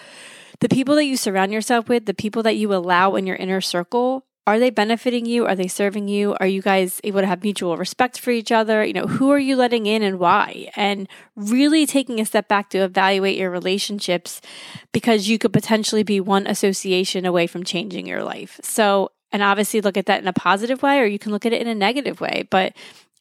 the 0.59 0.69
people 0.69 0.95
that 0.95 1.05
you 1.05 1.17
surround 1.17 1.51
yourself 1.51 1.89
with, 1.89 2.05
the 2.05 2.13
people 2.13 2.43
that 2.43 2.55
you 2.55 2.73
allow 2.73 3.15
in 3.15 3.25
your 3.25 3.35
inner 3.35 3.61
circle, 3.61 4.25
are 4.47 4.57
they 4.57 4.69
benefiting 4.71 5.25
you? 5.25 5.45
Are 5.45 5.55
they 5.55 5.67
serving 5.67 6.07
you? 6.07 6.35
Are 6.39 6.47
you 6.47 6.61
guys 6.61 7.00
able 7.03 7.21
to 7.21 7.27
have 7.27 7.43
mutual 7.43 7.77
respect 7.77 8.19
for 8.19 8.31
each 8.31 8.51
other? 8.51 8.83
You 8.83 8.93
know, 8.93 9.05
who 9.05 9.31
are 9.31 9.39
you 9.39 9.55
letting 9.55 9.85
in 9.85 10.01
and 10.01 10.19
why? 10.19 10.71
And 10.75 11.07
really 11.35 11.85
taking 11.85 12.19
a 12.19 12.25
step 12.25 12.47
back 12.47 12.69
to 12.71 12.79
evaluate 12.79 13.38
your 13.38 13.51
relationships 13.51 14.41
because 14.91 15.27
you 15.27 15.38
could 15.38 15.53
potentially 15.53 16.03
be 16.03 16.19
one 16.19 16.47
association 16.47 17.25
away 17.25 17.45
from 17.45 17.63
changing 17.63 18.07
your 18.07 18.23
life. 18.23 18.59
So, 18.63 19.11
and 19.31 19.43
obviously 19.43 19.79
look 19.79 19.95
at 19.95 20.07
that 20.07 20.21
in 20.21 20.27
a 20.27 20.33
positive 20.33 20.81
way 20.81 21.00
or 21.00 21.05
you 21.05 21.19
can 21.19 21.31
look 21.31 21.45
at 21.45 21.53
it 21.53 21.61
in 21.61 21.67
a 21.67 21.75
negative 21.75 22.19
way, 22.19 22.47
but 22.50 22.73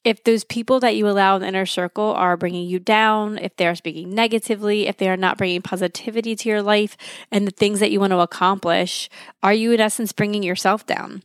if 0.04 0.24
those 0.24 0.44
people 0.44 0.80
that 0.80 0.96
you 0.96 1.08
allow 1.08 1.36
in 1.36 1.42
the 1.42 1.48
inner 1.48 1.66
circle 1.66 2.12
are 2.12 2.36
bringing 2.36 2.66
you 2.66 2.78
down, 2.78 3.38
if 3.38 3.54
they're 3.56 3.74
speaking 3.74 4.14
negatively, 4.14 4.86
if 4.86 4.96
they 4.96 5.08
are 5.08 5.16
not 5.16 5.36
bringing 5.36 5.60
positivity 5.60 6.34
to 6.36 6.48
your 6.48 6.62
life 6.62 6.96
and 7.30 7.46
the 7.46 7.52
things 7.52 7.80
that 7.80 7.90
you 7.90 8.00
want 8.00 8.12
to 8.12 8.18
accomplish, 8.20 9.10
are 9.42 9.52
you 9.52 9.72
in 9.72 9.80
essence 9.80 10.12
bringing 10.12 10.42
yourself 10.42 10.86
down? 10.86 11.22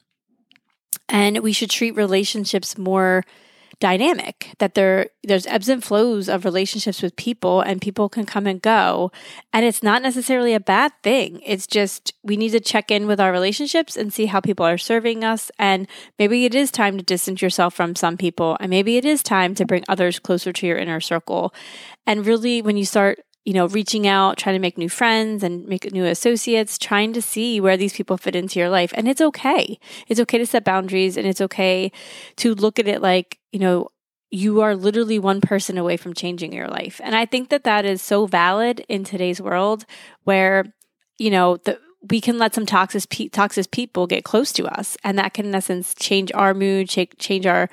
And 1.08 1.39
we 1.39 1.53
should 1.53 1.70
treat 1.70 1.96
relationships 1.96 2.77
more 2.77 3.24
dynamic 3.79 4.55
that 4.60 4.74
there 4.74 5.10
there's 5.24 5.48
ebbs 5.48 5.70
and 5.70 5.84
flows 5.84 6.29
of 6.29 6.46
relationships 6.46 7.01
with 7.01 7.15
people 7.15 7.62
and 7.62 7.82
people 7.82 8.10
can 8.10 8.25
come 8.25 8.48
and 8.48 8.62
go. 8.62 9.12
And 9.53 9.65
it's 9.65 9.84
not 9.84 10.01
necessarily 10.01 10.53
a 10.53 10.60
bad 10.60 10.91
thing. 11.03 11.41
It's 11.46 11.67
just 11.67 12.13
we 12.24 12.38
need 12.38 12.51
to 12.51 12.60
check 12.60 12.91
in 12.91 13.08
with 13.08 13.20
our 13.20 13.32
relationships 13.32 13.98
and 13.98 14.13
see 14.13 14.27
how 14.27 14.39
people 14.39 14.65
are 14.65 14.77
serving 14.77 15.24
us. 15.24 15.51
And 15.58 15.88
maybe 16.20 16.46
it 16.46 16.55
is 16.55 16.72
time 16.72 16.98
to 16.98 17.03
distance 17.03 17.41
yourself 17.41 17.74
from 17.74 17.96
some 17.96 18.17
people. 18.17 18.58
And 18.60 18.70
maybe 18.70 18.98
it 18.98 19.05
is 19.05 19.24
time 19.24 19.55
to 19.55 19.65
bring 19.65 19.84
others 19.88 20.20
closer 20.20 20.53
to 20.53 20.67
your 20.67 20.77
inner 20.77 21.01
circle. 21.01 21.53
And 22.05 22.25
really 22.25 22.62
when 22.62 22.77
you 22.77 22.86
start 22.86 23.20
you 23.45 23.53
know, 23.53 23.67
reaching 23.67 24.07
out, 24.07 24.37
trying 24.37 24.55
to 24.55 24.59
make 24.59 24.77
new 24.77 24.89
friends 24.89 25.43
and 25.43 25.67
make 25.67 25.91
new 25.93 26.03
associates, 26.03 26.79
trying 26.79 27.13
to 27.13 27.21
see 27.21 27.61
where 27.61 27.77
these 27.77 27.93
people 27.93 28.17
fit 28.17 28.35
into 28.35 28.59
your 28.59 28.69
life. 28.69 28.91
And 28.95 29.07
it's 29.07 29.21
okay. 29.21 29.79
It's 30.07 30.19
okay 30.19 30.39
to 30.39 30.47
set 30.47 30.65
boundaries 30.65 31.15
and 31.15 31.27
it's 31.27 31.41
okay 31.41 31.91
to 32.37 32.55
look 32.55 32.79
at 32.79 32.87
it 32.87 33.03
like, 33.03 33.39
you 33.51 33.59
know, 33.59 33.89
you 34.31 34.61
are 34.61 34.75
literally 34.75 35.19
one 35.19 35.41
person 35.41 35.77
away 35.77 35.95
from 35.95 36.15
changing 36.15 36.51
your 36.51 36.67
life. 36.67 36.99
And 37.03 37.15
I 37.15 37.27
think 37.27 37.49
that 37.49 37.63
that 37.63 37.85
is 37.85 38.01
so 38.01 38.25
valid 38.25 38.83
in 38.89 39.03
today's 39.03 39.39
world 39.39 39.85
where, 40.23 40.73
you 41.19 41.29
know, 41.29 41.57
the, 41.57 41.79
we 42.09 42.19
can 42.19 42.39
let 42.39 42.55
some 42.55 42.65
toxic, 42.65 43.31
toxic 43.31 43.69
people 43.69 44.07
get 44.07 44.23
close 44.23 44.51
to 44.53 44.65
us 44.65 44.97
and 45.03 45.17
that 45.19 45.33
can 45.35 45.45
in 45.45 45.55
essence 45.55 45.93
change 45.93 46.31
our 46.33 46.55
mood, 46.55 46.89
change 46.89 47.45
our 47.45 47.69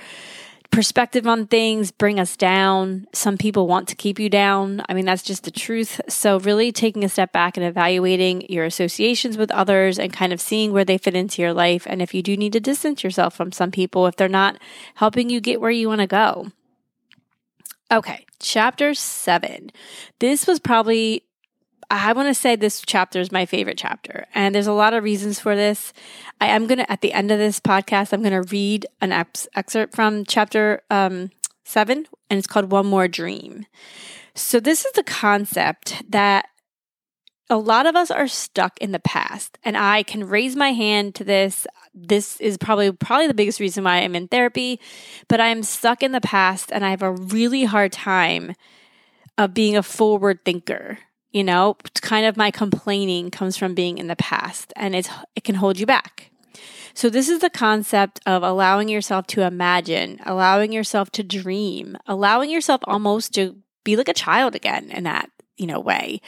perspective 0.73 1.27
on 1.27 1.47
things 1.47 1.93
bring 1.93 2.19
us 2.19 2.37
down. 2.37 3.07
Some 3.13 3.39
people 3.39 3.69
want 3.69 3.87
to 3.89 3.95
keep 3.95 4.19
you 4.19 4.29
down. 4.29 4.83
I 4.89 4.95
mean, 4.95 5.05
that's 5.05 5.23
just 5.23 5.45
the 5.45 5.51
truth. 5.53 6.01
So, 6.09 6.41
really 6.41 6.73
taking 6.73 7.05
a 7.05 7.09
step 7.09 7.33
back 7.33 7.57
and 7.57 7.65
evaluating 7.65 8.51
your 8.51 8.65
associations 8.65 9.37
with 9.37 9.53
others 9.53 9.99
and 9.99 10.13
kind 10.13 10.33
of 10.33 10.41
seeing 10.41 10.73
where 10.73 10.85
they 10.85 10.99
fit 10.99 11.15
into 11.15 11.41
your 11.43 11.53
life. 11.53 11.87
And 11.87 12.03
if 12.03 12.15
you 12.15 12.23
do 12.23 12.37
need 12.37 12.55
to 12.55 12.61
distance 12.61 13.05
yourself 13.05 13.35
from 13.35 13.53
some 13.53 13.71
people, 13.71 14.07
if 14.07 14.17
they're 14.17 14.29
not 14.29 14.59
helping 14.97 15.31
you 15.31 15.41
get 15.41 15.61
where 15.61 15.71
you 15.71 15.89
want 15.89 16.01
to 16.01 16.07
go. 16.09 16.51
Okay, 17.93 18.25
chapter 18.41 18.95
seven. 18.95 19.71
This 20.19 20.47
was 20.47 20.59
probably 20.59 21.25
I 21.93 22.15
want 22.15 22.29
to 22.29 22.35
say 22.35 22.57
this 22.57 22.83
chapter 22.87 23.21
is 23.21 23.31
my 23.31 23.45
favorite 23.45 23.77
chapter, 23.77 24.25
and 24.35 24.55
there's 24.55 24.67
a 24.67 24.73
lot 24.73 24.95
of 24.95 25.05
reasons 25.05 25.39
for 25.39 25.55
this. 25.55 25.93
I 26.41 26.47
am 26.47 26.67
going 26.67 26.79
to, 26.79 26.91
at 26.91 27.03
the 27.03 27.13
end 27.13 27.31
of 27.31 27.39
this 27.39 27.61
podcast, 27.61 28.15
I'm 28.15 28.23
going 28.23 28.33
to 28.33 28.49
read 28.51 28.87
an 29.03 29.13
ex- 29.13 29.47
excerpt 29.55 29.95
from 29.95 30.25
chapter 30.25 30.81
um, 30.89 31.31
seven, 31.65 32.07
and 32.31 32.39
it's 32.39 32.47
called 32.47 32.73
One 32.73 32.87
More 32.87 33.09
Dream. 33.09 33.67
So, 34.35 34.59
this 34.59 34.87
is 34.87 34.93
the 34.93 35.03
concept 35.03 36.03
that 36.09 36.47
a 37.51 37.59
lot 37.59 37.85
of 37.85 37.95
us 37.95 38.11
are 38.11 38.27
stuck 38.27 38.79
in 38.79 38.93
the 38.93 38.99
past, 38.99 39.59
and 39.63 39.77
I 39.77 40.03
can 40.03 40.27
raise 40.27 40.57
my 40.57 40.73
hand 40.73 41.15
to 41.17 41.25
this. 41.25 41.67
This 41.93 42.41
is 42.41 42.57
probably 42.57 42.91
probably 42.91 43.27
the 43.27 43.35
biggest 43.35 43.61
reason 43.61 43.85
why 43.85 43.99
I'm 43.99 44.17
in 44.17 44.29
therapy, 44.29 44.81
but 45.29 45.43
I'm 45.43 45.63
stuck 45.63 46.03
in 46.03 46.13
the 46.13 46.23
past, 46.23 46.73
and 46.73 46.87
I 46.87 46.91
have 46.91 47.03
a 47.03 47.13
really 47.13 47.65
hard 47.65 47.93
time 47.93 48.55
of 49.37 49.53
being 49.53 49.77
a 49.77 49.83
forward 49.83 50.43
thinker 50.47 50.97
you 51.33 51.43
know, 51.43 51.77
kind 52.01 52.27
of 52.27 52.37
my 52.37 52.51
complaining 52.51 53.31
comes 53.31 53.57
from 53.57 53.75
being 53.75 53.99
in 53.99 54.07
the 54.07 54.17
past 54.17 54.73
and 54.77 54.95
it's, 54.95 55.09
it 55.35 55.45
can 55.45 55.57
hold 55.57 55.79
you 55.79 55.87
back. 55.87 56.31
So, 56.95 57.09
this 57.09 57.29
is 57.29 57.41
the 57.41 57.51
concept 57.51 58.21
of 58.27 58.43
allowing 58.43 58.89
yourself 58.89 59.27
to 59.29 59.43
imagine, 59.43 60.21
allowing 60.27 60.73
yourself 60.73 61.11
to 61.13 61.23
dream, 61.23 61.97
allowing 62.07 62.51
yourself 62.51 62.83
almost 62.85 63.35
to 63.35 63.57
be 63.85 63.97
like 63.97 64.09
a 64.09 64.15
child 64.15 64.55
again 64.55 64.91
in 64.91 65.05
that, 65.05 65.31
you 65.57 65.67
know, 65.67 65.81
way. 65.81 66.21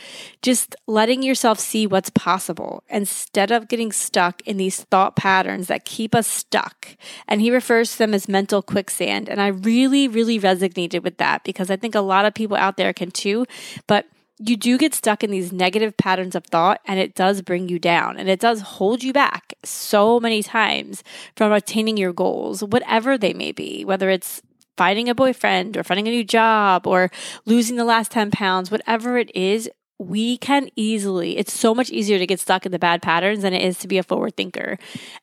Just 0.42 0.74
letting 0.86 1.22
yourself 1.22 1.58
see 1.58 1.86
what's 1.86 2.10
possible 2.10 2.82
instead 2.88 3.50
of 3.50 3.68
getting 3.68 3.92
stuck 3.92 4.40
in 4.46 4.56
these 4.56 4.82
thought 4.84 5.16
patterns 5.16 5.66
that 5.66 5.84
keep 5.84 6.14
us 6.14 6.26
stuck. 6.26 6.96
And 7.28 7.40
he 7.40 7.50
refers 7.50 7.92
to 7.92 7.98
them 7.98 8.14
as 8.14 8.28
mental 8.28 8.62
quicksand. 8.62 9.28
And 9.28 9.42
I 9.42 9.48
really, 9.48 10.08
really 10.08 10.40
resonated 10.40 11.02
with 11.02 11.18
that 11.18 11.44
because 11.44 11.70
I 11.70 11.76
think 11.76 11.94
a 11.94 12.00
lot 12.00 12.24
of 12.24 12.34
people 12.34 12.56
out 12.56 12.76
there 12.76 12.92
can 12.92 13.10
too. 13.10 13.44
But 13.86 14.06
you 14.38 14.56
do 14.56 14.76
get 14.76 14.94
stuck 14.94 15.22
in 15.22 15.30
these 15.30 15.52
negative 15.52 15.96
patterns 15.96 16.34
of 16.34 16.44
thought 16.44 16.80
and 16.86 16.98
it 16.98 17.14
does 17.14 17.42
bring 17.42 17.68
you 17.68 17.78
down 17.78 18.16
and 18.16 18.28
it 18.28 18.40
does 18.40 18.60
hold 18.60 19.02
you 19.02 19.12
back 19.12 19.54
so 19.64 20.18
many 20.18 20.42
times 20.42 21.04
from 21.36 21.52
attaining 21.52 21.96
your 21.96 22.12
goals, 22.12 22.62
whatever 22.62 23.16
they 23.16 23.32
may 23.32 23.52
be, 23.52 23.84
whether 23.84 24.10
it's 24.10 24.42
finding 24.76 25.08
a 25.08 25.14
boyfriend 25.14 25.76
or 25.76 25.84
finding 25.84 26.08
a 26.08 26.10
new 26.10 26.24
job 26.24 26.86
or 26.86 27.10
losing 27.44 27.76
the 27.76 27.84
last 27.84 28.10
10 28.10 28.32
pounds, 28.32 28.70
whatever 28.70 29.18
it 29.18 29.34
is, 29.36 29.70
we 29.98 30.36
can 30.38 30.68
easily, 30.74 31.38
it's 31.38 31.52
so 31.52 31.72
much 31.72 31.90
easier 31.90 32.18
to 32.18 32.26
get 32.26 32.40
stuck 32.40 32.66
in 32.66 32.72
the 32.72 32.78
bad 32.78 33.00
patterns 33.00 33.42
than 33.42 33.52
it 33.52 33.62
is 33.62 33.78
to 33.78 33.88
be 33.88 33.98
a 33.98 34.02
forward 34.02 34.36
thinker. 34.36 34.78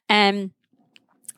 And 0.08 0.52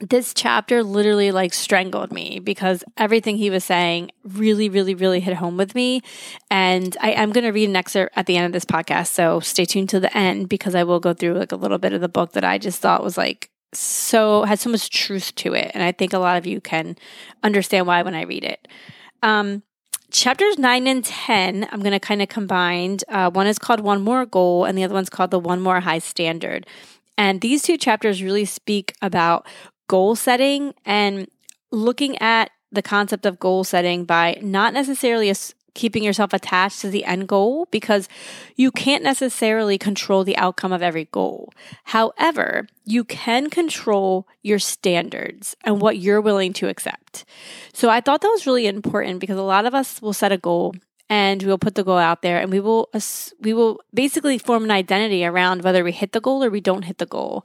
this 0.10 0.34
chapter 0.34 0.84
literally 0.84 1.32
like 1.32 1.54
strangled 1.54 2.12
me 2.12 2.40
because 2.40 2.84
everything 2.98 3.38
he 3.38 3.50
was 3.50 3.64
saying 3.64 4.12
really, 4.24 4.68
really, 4.68 4.96
really 4.96 5.20
hit 5.20 5.36
home 5.36 5.58
with 5.58 5.76
me. 5.76 6.02
And 6.52 6.96
I 7.02 7.12
am 7.12 7.32
going 7.32 7.46
to 7.46 7.52
read 7.52 7.70
an 7.70 7.76
excerpt 7.76 8.18
at 8.18 8.26
the 8.26 8.36
end 8.36 8.46
of 8.46 8.52
this 8.52 8.66
podcast. 8.66 9.08
So 9.08 9.40
stay 9.40 9.66
tuned 9.66 9.90
to 9.90 10.00
the 10.00 10.16
end 10.16 10.50
because 10.50 10.76
I 10.76 10.84
will 10.84 11.00
go 11.00 11.14
through 11.14 11.36
like 11.36 11.52
a 11.52 11.58
little 11.58 11.78
bit 11.78 11.94
of 11.94 12.02
the 12.02 12.10
book 12.10 12.34
that 12.34 12.44
I 12.44 12.58
just 12.58 12.82
thought 12.82 13.04
was 13.04 13.18
like 13.18 13.50
so, 13.74 14.44
had 14.44 14.60
so 14.60 14.70
much 14.70 14.90
truth 14.90 15.34
to 15.36 15.54
it. 15.54 15.72
And 15.74 15.82
I 15.82 15.92
think 15.92 16.14
a 16.14 16.20
lot 16.20 16.38
of 16.38 16.46
you 16.46 16.60
can 16.60 16.98
understand 17.42 17.88
why 17.88 18.02
when 18.02 18.16
I 18.16 18.24
read 18.24 18.44
it. 18.44 18.68
Um, 19.22 19.64
chapters 20.12 20.60
9 20.60 20.86
and 20.86 21.04
10 21.04 21.68
i'm 21.72 21.80
going 21.80 21.92
to 21.92 22.00
kind 22.00 22.22
of 22.22 22.30
combine 22.30 23.00
uh, 23.10 23.32
one 23.32 23.48
is 23.48 23.58
called 23.58 23.80
one 23.80 24.00
more 24.00 24.28
goal 24.28 24.64
and 24.64 24.78
the 24.78 24.84
other 24.84 24.94
one's 24.94 25.10
called 25.10 25.32
the 25.32 25.40
one 25.40 25.60
more 25.60 25.80
high 25.80 25.98
standard 25.98 26.68
and 27.18 27.42
these 27.42 27.64
two 27.64 27.78
chapters 27.78 28.22
really 28.22 28.46
speak 28.46 28.94
about 29.02 29.48
goal 29.94 30.16
setting 30.16 30.74
and 30.86 31.28
looking 31.72 32.18
at 32.18 32.50
the 32.72 32.82
concept 32.82 33.28
of 33.28 33.38
goal 33.38 33.64
setting 33.64 34.06
by 34.06 34.36
not 34.42 34.74
necessarily 34.74 35.32
keeping 35.76 36.04
yourself 36.04 36.34
attached 36.34 36.82
to 36.82 36.90
the 36.90 37.06
end 37.06 37.28
goal 37.28 37.68
because 37.70 38.10
you 38.56 38.72
can't 38.72 39.04
necessarily 39.04 39.78
control 39.78 40.24
the 40.24 40.36
outcome 40.36 40.74
of 40.74 40.82
every 40.82 41.06
goal. 41.12 41.54
However, 41.84 42.66
you 42.86 43.04
can 43.04 43.52
control 43.52 44.28
your 44.42 44.58
standards 44.58 45.56
and 45.64 45.80
what 45.80 46.00
you're 46.00 46.22
willing 46.22 46.54
to 46.54 46.70
accept. 46.70 47.24
So 47.72 47.88
I 47.92 48.02
thought 48.02 48.22
that 48.22 48.30
was 48.30 48.48
really 48.48 48.66
important 48.66 49.20
because 49.20 49.38
a 49.38 49.44
lot 49.44 49.68
of 49.68 49.76
us 49.76 50.02
will 50.02 50.14
set 50.14 50.32
a 50.32 50.40
goal 50.40 50.74
and 51.10 51.44
we'll 51.44 51.58
put 51.58 51.76
the 51.76 51.84
goal 51.84 51.98
out 51.98 52.22
there 52.22 52.40
and 52.40 52.52
we 52.52 52.60
will 52.60 52.90
we 53.40 53.54
will 53.54 53.80
basically 53.94 54.38
form 54.38 54.64
an 54.64 54.72
identity 54.72 55.26
around 55.26 55.64
whether 55.64 55.84
we 55.84 55.92
hit 55.92 56.12
the 56.12 56.22
goal 56.22 56.44
or 56.44 56.50
we 56.50 56.62
don't 56.62 56.84
hit 56.84 56.98
the 56.98 57.06
goal 57.06 57.44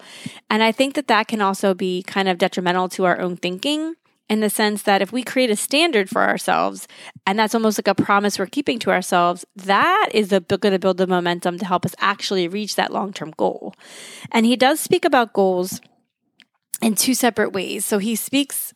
and 0.48 0.62
i 0.62 0.72
think 0.72 0.94
that 0.94 1.08
that 1.08 1.28
can 1.28 1.40
also 1.40 1.74
be 1.74 2.02
kind 2.02 2.28
of 2.28 2.38
detrimental 2.38 2.88
to 2.88 3.04
our 3.04 3.20
own 3.20 3.36
thinking 3.36 3.94
in 4.28 4.40
the 4.40 4.50
sense 4.50 4.82
that 4.82 5.02
if 5.02 5.12
we 5.12 5.22
create 5.22 5.50
a 5.50 5.56
standard 5.56 6.08
for 6.08 6.22
ourselves 6.22 6.86
and 7.26 7.38
that's 7.38 7.54
almost 7.54 7.78
like 7.78 7.88
a 7.88 7.94
promise 7.94 8.38
we're 8.38 8.46
keeping 8.46 8.78
to 8.78 8.90
ourselves, 8.90 9.44
that 9.56 10.08
is 10.12 10.28
going 10.28 10.72
to 10.72 10.78
build 10.78 10.98
the 10.98 11.06
momentum 11.06 11.58
to 11.58 11.64
help 11.64 11.86
us 11.86 11.94
actually 11.98 12.46
reach 12.46 12.76
that 12.76 12.92
long 12.92 13.12
term 13.12 13.32
goal. 13.36 13.74
And 14.30 14.44
he 14.44 14.56
does 14.56 14.80
speak 14.80 15.04
about 15.04 15.32
goals 15.32 15.80
in 16.82 16.94
two 16.94 17.14
separate 17.14 17.52
ways. 17.52 17.84
So 17.84 17.98
he 17.98 18.14
speaks 18.14 18.74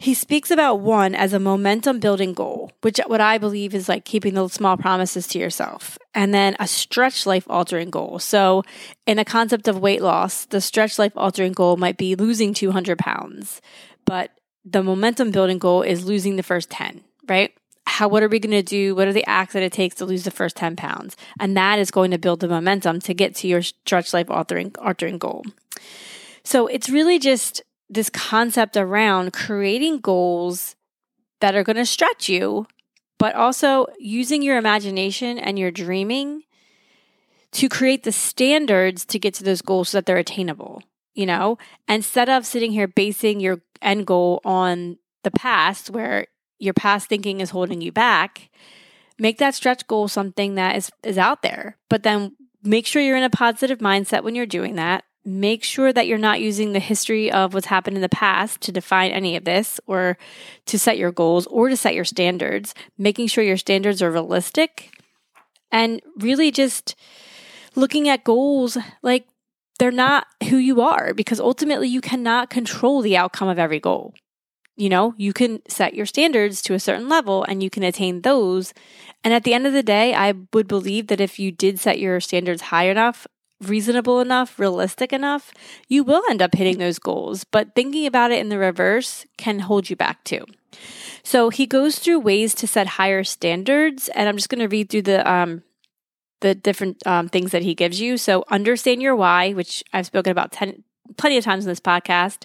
he 0.00 0.14
speaks 0.14 0.50
about 0.50 0.76
one 0.76 1.14
as 1.14 1.34
a 1.34 1.38
momentum 1.38 2.00
building 2.00 2.32
goal, 2.32 2.72
which 2.80 2.98
what 3.06 3.20
I 3.20 3.36
believe 3.36 3.74
is 3.74 3.86
like 3.86 4.06
keeping 4.06 4.32
those 4.32 4.54
small 4.54 4.78
promises 4.78 5.26
to 5.28 5.38
yourself, 5.38 5.98
and 6.14 6.32
then 6.32 6.56
a 6.58 6.66
stretch 6.66 7.26
life 7.26 7.44
altering 7.50 7.90
goal. 7.90 8.18
So, 8.18 8.62
in 9.06 9.18
a 9.18 9.26
concept 9.26 9.68
of 9.68 9.78
weight 9.78 10.00
loss, 10.00 10.46
the 10.46 10.62
stretch 10.62 10.98
life 10.98 11.12
altering 11.16 11.52
goal 11.52 11.76
might 11.76 11.98
be 11.98 12.14
losing 12.14 12.54
200 12.54 12.98
pounds, 12.98 13.60
but 14.06 14.30
the 14.64 14.82
momentum 14.82 15.32
building 15.32 15.58
goal 15.58 15.82
is 15.82 16.06
losing 16.06 16.36
the 16.36 16.42
first 16.42 16.70
10, 16.70 17.02
right? 17.28 17.52
How, 17.86 18.08
what 18.08 18.22
are 18.22 18.28
we 18.28 18.38
going 18.38 18.52
to 18.52 18.62
do? 18.62 18.94
What 18.94 19.06
are 19.06 19.12
the 19.12 19.28
acts 19.28 19.52
that 19.52 19.62
it 19.62 19.72
takes 19.72 19.96
to 19.96 20.06
lose 20.06 20.24
the 20.24 20.30
first 20.30 20.56
10 20.56 20.76
pounds? 20.76 21.14
And 21.38 21.54
that 21.58 21.78
is 21.78 21.90
going 21.90 22.10
to 22.12 22.18
build 22.18 22.40
the 22.40 22.48
momentum 22.48 23.00
to 23.00 23.12
get 23.12 23.34
to 23.36 23.48
your 23.48 23.60
stretch 23.60 24.14
life 24.14 24.30
altering, 24.30 24.72
altering 24.78 25.18
goal. 25.18 25.44
So 26.42 26.68
it's 26.68 26.88
really 26.88 27.18
just 27.18 27.62
this 27.90 28.08
concept 28.08 28.76
around 28.76 29.32
creating 29.32 29.98
goals 29.98 30.76
that 31.40 31.54
are 31.54 31.64
going 31.64 31.76
to 31.76 31.84
stretch 31.84 32.28
you, 32.28 32.66
but 33.18 33.34
also 33.34 33.86
using 33.98 34.42
your 34.42 34.56
imagination 34.56 35.38
and 35.38 35.58
your 35.58 35.70
dreaming 35.70 36.42
to 37.52 37.68
create 37.68 38.04
the 38.04 38.12
standards 38.12 39.04
to 39.04 39.18
get 39.18 39.34
to 39.34 39.44
those 39.44 39.60
goals 39.60 39.90
so 39.90 39.98
that 39.98 40.06
they're 40.06 40.16
attainable, 40.16 40.82
you 41.14 41.26
know, 41.26 41.58
instead 41.88 42.28
of 42.28 42.46
sitting 42.46 42.70
here 42.70 42.86
basing 42.86 43.40
your 43.40 43.60
end 43.82 44.06
goal 44.06 44.40
on 44.44 44.98
the 45.24 45.30
past 45.32 45.90
where 45.90 46.26
your 46.58 46.74
past 46.74 47.08
thinking 47.08 47.40
is 47.40 47.50
holding 47.50 47.80
you 47.80 47.90
back, 47.90 48.50
make 49.18 49.38
that 49.38 49.54
stretch 49.54 49.86
goal 49.88 50.06
something 50.06 50.54
that 50.54 50.76
is, 50.76 50.92
is 51.02 51.18
out 51.18 51.42
there. 51.42 51.76
But 51.88 52.04
then 52.04 52.36
make 52.62 52.86
sure 52.86 53.02
you're 53.02 53.16
in 53.16 53.24
a 53.24 53.30
positive 53.30 53.78
mindset 53.78 54.22
when 54.22 54.34
you're 54.34 54.46
doing 54.46 54.76
that. 54.76 55.04
Make 55.30 55.62
sure 55.62 55.92
that 55.92 56.08
you're 56.08 56.18
not 56.18 56.40
using 56.40 56.72
the 56.72 56.80
history 56.80 57.30
of 57.30 57.54
what's 57.54 57.66
happened 57.66 57.96
in 57.96 58.02
the 58.02 58.08
past 58.08 58.60
to 58.62 58.72
define 58.72 59.12
any 59.12 59.36
of 59.36 59.44
this 59.44 59.78
or 59.86 60.18
to 60.66 60.76
set 60.76 60.98
your 60.98 61.12
goals 61.12 61.46
or 61.46 61.68
to 61.68 61.76
set 61.76 61.94
your 61.94 62.04
standards. 62.04 62.74
Making 62.98 63.28
sure 63.28 63.44
your 63.44 63.56
standards 63.56 64.02
are 64.02 64.10
realistic 64.10 64.90
and 65.70 66.02
really 66.18 66.50
just 66.50 66.96
looking 67.76 68.08
at 68.08 68.24
goals 68.24 68.76
like 69.02 69.28
they're 69.78 69.92
not 69.92 70.26
who 70.48 70.56
you 70.56 70.80
are 70.80 71.14
because 71.14 71.38
ultimately 71.38 71.86
you 71.86 72.00
cannot 72.00 72.50
control 72.50 73.00
the 73.00 73.16
outcome 73.16 73.48
of 73.48 73.58
every 73.58 73.78
goal. 73.78 74.14
You 74.76 74.88
know, 74.88 75.14
you 75.16 75.32
can 75.32 75.62
set 75.68 75.94
your 75.94 76.06
standards 76.06 76.60
to 76.62 76.74
a 76.74 76.80
certain 76.80 77.08
level 77.08 77.44
and 77.44 77.62
you 77.62 77.70
can 77.70 77.84
attain 77.84 78.22
those. 78.22 78.74
And 79.22 79.32
at 79.32 79.44
the 79.44 79.54
end 79.54 79.68
of 79.68 79.74
the 79.74 79.84
day, 79.84 80.12
I 80.12 80.34
would 80.52 80.66
believe 80.66 81.06
that 81.06 81.20
if 81.20 81.38
you 81.38 81.52
did 81.52 81.78
set 81.78 82.00
your 82.00 82.18
standards 82.18 82.62
high 82.62 82.88
enough, 82.88 83.28
reasonable 83.60 84.20
enough, 84.20 84.58
realistic 84.58 85.12
enough, 85.12 85.52
you 85.88 86.02
will 86.02 86.22
end 86.30 86.42
up 86.42 86.54
hitting 86.54 86.78
those 86.78 86.98
goals. 86.98 87.44
But 87.44 87.74
thinking 87.74 88.06
about 88.06 88.30
it 88.30 88.38
in 88.38 88.48
the 88.48 88.58
reverse 88.58 89.26
can 89.36 89.60
hold 89.60 89.90
you 89.90 89.96
back 89.96 90.24
too. 90.24 90.44
So 91.22 91.50
he 91.50 91.66
goes 91.66 91.98
through 91.98 92.20
ways 92.20 92.54
to 92.56 92.66
set 92.66 92.86
higher 92.86 93.24
standards, 93.24 94.08
and 94.10 94.28
I'm 94.28 94.36
just 94.36 94.48
going 94.48 94.60
to 94.60 94.68
read 94.68 94.88
through 94.88 95.02
the 95.02 95.30
um, 95.30 95.62
the 96.40 96.54
different 96.54 97.06
um, 97.06 97.28
things 97.28 97.50
that 97.52 97.62
he 97.62 97.74
gives 97.74 98.00
you. 98.00 98.16
So 98.16 98.44
understand 98.50 99.02
your 99.02 99.14
why, 99.14 99.52
which 99.52 99.84
I've 99.92 100.06
spoken 100.06 100.30
about 100.30 100.52
ten, 100.52 100.84
plenty 101.16 101.36
of 101.36 101.44
times 101.44 101.64
in 101.64 101.68
this 101.68 101.80
podcast. 101.80 102.44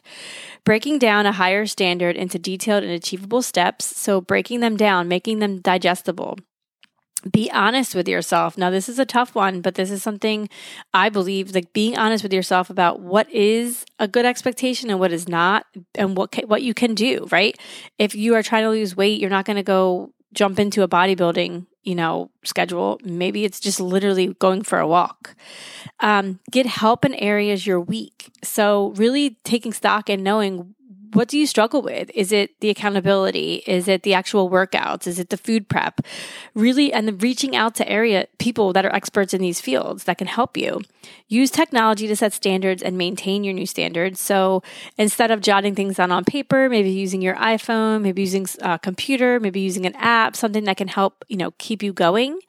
Breaking 0.66 1.00
down 1.00 1.26
a 1.26 1.32
higher 1.32 1.66
standard 1.66 2.18
into 2.18 2.40
detailed 2.40 2.84
and 2.84 2.92
achievable 2.92 3.42
steps. 3.42 3.86
So 3.86 4.20
breaking 4.20 4.60
them 4.60 4.76
down, 4.76 5.08
making 5.08 5.40
them 5.40 5.62
digestible 5.62 6.38
be 7.32 7.50
honest 7.52 7.96
with 7.96 8.08
yourself. 8.08 8.58
Now, 8.58 8.70
this 8.70 8.88
is 8.88 9.00
a 9.00 9.06
tough 9.06 9.36
one, 9.36 9.62
but 9.62 9.76
this 9.76 9.90
is 9.92 10.04
something 10.04 10.50
I 10.94 11.10
believe 11.10 11.54
like 11.54 11.74
being 11.74 11.98
honest 11.98 12.24
with 12.24 12.34
yourself 12.34 12.70
about 12.70 13.00
what 13.00 13.30
is 13.32 13.86
a 14.00 14.08
good 14.08 14.26
expectation 14.26 14.90
and 14.90 15.00
what 15.00 15.12
is 15.12 15.28
not, 15.28 15.66
and 15.96 16.16
what 16.16 16.36
what 16.48 16.62
you 16.62 16.74
can 16.74 16.94
do. 16.94 17.28
Right? 17.32 17.58
If 17.98 18.16
you 18.16 18.36
are 18.36 18.44
trying 18.44 18.64
to 18.64 18.70
lose 18.70 18.96
weight, 18.96 19.20
you're 19.20 19.30
not 19.30 19.46
going 19.46 19.58
to 19.58 19.64
go 19.64 20.12
jump 20.34 20.60
into 20.60 20.84
a 20.84 20.88
bodybuilding 20.88 21.66
you 21.86 21.96
know 21.96 22.32
schedule. 22.44 23.00
Maybe 23.04 23.46
it's 23.46 23.60
just 23.60 23.80
literally 23.80 24.34
going 24.40 24.64
for 24.64 24.80
a 24.80 24.88
walk. 24.88 25.36
Um, 26.02 26.40
get 26.52 26.66
help 26.66 27.06
in 27.06 27.14
areas 27.14 27.66
you're 27.66 27.80
weak. 27.80 28.32
So 28.44 28.94
really 28.98 29.38
taking 29.44 29.72
stock 29.72 30.10
and 30.10 30.24
knowing 30.24 30.76
what 31.16 31.30
do 31.30 31.40
you 31.40 31.48
struggle 31.48 31.82
with? 31.82 32.12
Is 32.14 32.34
it 32.34 32.60
the 32.60 32.70
accountability? 32.70 33.64
Is 33.66 33.88
it 33.88 34.04
the 34.04 34.14
actual 34.14 34.50
workouts? 34.50 35.08
Is 35.08 35.18
it 35.18 35.30
the 35.30 35.38
food 35.38 35.70
prep? 35.70 36.02
Really, 36.54 36.92
and 36.92 37.22
reaching 37.24 37.56
out 37.56 37.74
to 37.76 37.90
area 37.90 38.28
people 38.38 38.74
that 38.74 38.86
are 38.86 38.94
experts 38.94 39.34
in 39.34 39.42
these 39.42 39.62
fields 39.62 40.04
that 40.04 40.18
can 40.18 40.28
help 40.28 40.58
you. 40.58 40.82
Use 41.30 41.50
technology 41.50 42.08
to 42.08 42.16
set 42.16 42.34
standards 42.34 42.84
and 42.84 42.98
maintain 42.98 43.46
your 43.46 43.54
new 43.54 43.66
standards. 43.66 44.20
So 44.20 44.62
instead 44.98 45.32
of 45.32 45.40
jotting 45.40 45.74
things 45.74 45.96
down 45.96 46.12
on 46.12 46.26
paper, 46.26 46.68
maybe 46.68 46.90
using 46.90 47.22
your 47.22 47.36
iPhone, 47.36 48.02
maybe 48.02 48.22
using 48.22 48.46
a 48.62 48.78
computer, 48.78 49.40
maybe 49.40 49.62
using 49.62 49.86
an 49.86 49.96
app, 49.96 50.36
something 50.36 50.66
that 50.66 50.78
can 50.78 50.90
help, 50.90 51.24
you 51.30 51.38
know, 51.38 51.52
keep 51.58 51.82
you 51.82 51.94
going. 51.94 52.40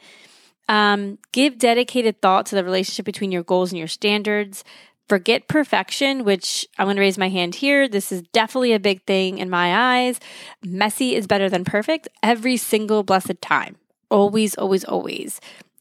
Um, 0.68 1.18
give 1.30 1.58
dedicated 1.58 2.20
thought 2.20 2.46
to 2.46 2.56
the 2.56 2.64
relationship 2.64 3.04
between 3.04 3.30
your 3.30 3.44
goals 3.44 3.70
and 3.70 3.78
your 3.78 3.86
standards 3.86 4.64
forget 5.08 5.48
perfection, 5.48 6.24
which 6.24 6.66
I'm 6.78 6.86
going 6.86 6.96
to 6.96 7.00
raise 7.00 7.18
my 7.18 7.28
hand 7.28 7.56
here. 7.56 7.88
This 7.88 8.10
is 8.10 8.22
definitely 8.32 8.72
a 8.72 8.80
big 8.80 9.02
thing 9.04 9.38
in 9.38 9.48
my 9.48 9.98
eyes. 9.98 10.20
Messy 10.64 11.14
is 11.14 11.26
better 11.26 11.48
than 11.48 11.64
perfect 11.64 12.08
every 12.22 12.56
single 12.56 13.02
blessed 13.02 13.40
time. 13.40 13.76
Always, 14.10 14.54
always, 14.56 14.84
always. 14.84 15.40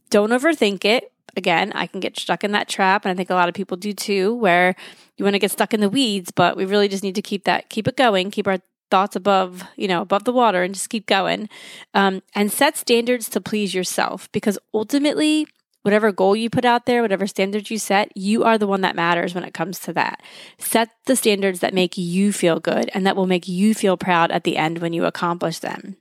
Don't 0.10 0.32
overthink 0.32 0.86
it. 0.86 1.12
Again, 1.38 1.74
I 1.76 1.88
can 1.88 2.00
get 2.00 2.18
stuck 2.18 2.44
in 2.44 2.54
that 2.54 2.70
trap, 2.70 3.04
and 3.04 3.12
I 3.12 3.16
think 3.16 3.30
a 3.30 3.36
lot 3.36 3.50
of 3.50 3.56
people 3.56 3.76
do 3.76 3.92
too, 3.92 4.36
where 4.36 4.74
you 5.18 5.26
want 5.26 5.34
to 5.34 5.40
get 5.40 5.52
stuck 5.52 5.74
in 5.74 5.82
the 5.82 5.90
weeds, 5.90 6.32
but 6.32 6.56
we 6.56 6.64
really 6.64 6.88
just 6.88 7.04
need 7.04 7.16
to 7.16 7.22
keep 7.22 7.44
that, 7.44 7.70
keep 7.70 7.88
it 7.88 7.98
going, 7.98 8.32
keep 8.32 8.48
our 8.48 8.60
thoughts 8.90 9.18
above, 9.18 9.64
you 9.76 9.88
know, 9.88 10.02
above 10.02 10.24
the 10.24 10.32
water, 10.32 10.64
and 10.64 10.74
just 10.74 10.90
keep 10.90 11.08
going, 11.08 11.50
um, 11.94 12.22
and 12.36 12.54
set 12.54 12.78
standards 12.78 13.28
to 13.30 13.42
please 13.42 13.76
yourself, 13.76 14.32
because 14.32 14.58
ultimately, 14.74 15.46
whatever 15.86 16.12
goal 16.12 16.36
you 16.36 16.50
put 16.50 16.66
out 16.66 16.88
there, 16.88 17.04
whatever 17.04 17.28
standards 17.28 17.70
you 17.70 17.78
set, 17.78 18.12
you 18.18 18.44
are 18.44 18.58
the 18.58 18.66
one 18.66 18.82
that 18.82 18.96
matters 18.96 19.36
when 19.36 19.44
it 19.44 19.54
comes 19.54 19.78
to 19.78 19.94
that. 19.94 20.20
Set 20.58 20.90
the 21.06 21.16
standards 21.16 21.60
that 21.60 21.76
make 21.76 21.96
you 21.96 22.34
feel 22.34 22.60
good 22.60 22.90
and 22.96 23.06
that 23.06 23.16
will 23.16 23.28
make 23.28 23.48
you 23.48 23.76
feel 23.76 23.96
proud 23.96 24.32
at 24.32 24.46
the 24.46 24.58
end 24.58 24.80
when 24.80 24.94
you 24.94 25.06
accomplish 25.06 25.60
them. 25.60 25.96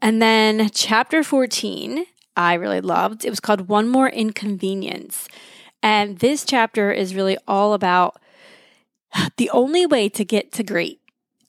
And 0.00 0.20
then 0.20 0.70
chapter 0.70 1.22
14, 1.22 2.04
I 2.36 2.54
really 2.54 2.80
loved. 2.80 3.24
It 3.24 3.30
was 3.30 3.38
called 3.38 3.68
One 3.68 3.88
More 3.88 4.08
Inconvenience. 4.08 5.28
And 5.80 6.18
this 6.18 6.44
chapter 6.44 6.90
is 6.90 7.14
really 7.14 7.38
all 7.46 7.74
about 7.74 8.20
the 9.36 9.50
only 9.50 9.86
way 9.86 10.08
to 10.08 10.24
get 10.24 10.50
to 10.54 10.64
great 10.64 10.98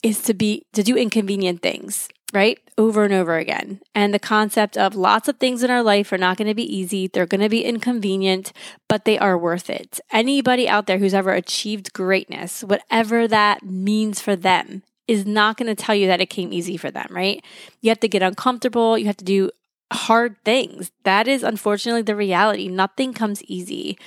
is 0.04 0.22
to 0.22 0.32
be 0.32 0.64
to 0.74 0.84
do 0.84 0.96
inconvenient 0.96 1.60
things 1.60 2.08
right? 2.34 2.58
Over 2.76 3.04
and 3.04 3.14
over 3.14 3.36
again. 3.36 3.80
And 3.94 4.12
the 4.12 4.18
concept 4.18 4.76
of 4.76 4.94
lots 4.94 5.28
of 5.28 5.38
things 5.38 5.62
in 5.62 5.70
our 5.70 5.82
life 5.82 6.12
are 6.12 6.18
not 6.18 6.36
going 6.36 6.48
to 6.48 6.54
be 6.54 6.76
easy. 6.76 7.06
They're 7.06 7.26
going 7.26 7.40
to 7.40 7.48
be 7.48 7.64
inconvenient, 7.64 8.52
but 8.88 9.04
they 9.04 9.18
are 9.18 9.38
worth 9.38 9.70
it. 9.70 10.00
Anybody 10.10 10.68
out 10.68 10.86
there 10.86 10.98
who's 10.98 11.14
ever 11.14 11.32
achieved 11.32 11.92
greatness, 11.92 12.62
whatever 12.64 13.28
that 13.28 13.62
means 13.62 14.20
for 14.20 14.36
them, 14.36 14.82
is 15.06 15.26
not 15.26 15.56
going 15.56 15.74
to 15.74 15.80
tell 15.80 15.94
you 15.94 16.06
that 16.06 16.20
it 16.20 16.30
came 16.30 16.52
easy 16.52 16.76
for 16.76 16.90
them, 16.90 17.06
right? 17.10 17.44
You 17.82 17.90
have 17.90 18.00
to 18.00 18.08
get 18.08 18.22
uncomfortable. 18.22 18.96
You 18.98 19.06
have 19.06 19.18
to 19.18 19.24
do 19.24 19.50
hard 19.92 20.36
things. 20.44 20.90
That 21.04 21.28
is 21.28 21.42
unfortunately 21.42 22.02
the 22.02 22.16
reality. 22.16 22.68
Nothing 22.68 23.12
comes 23.12 23.42
easy. 23.44 23.98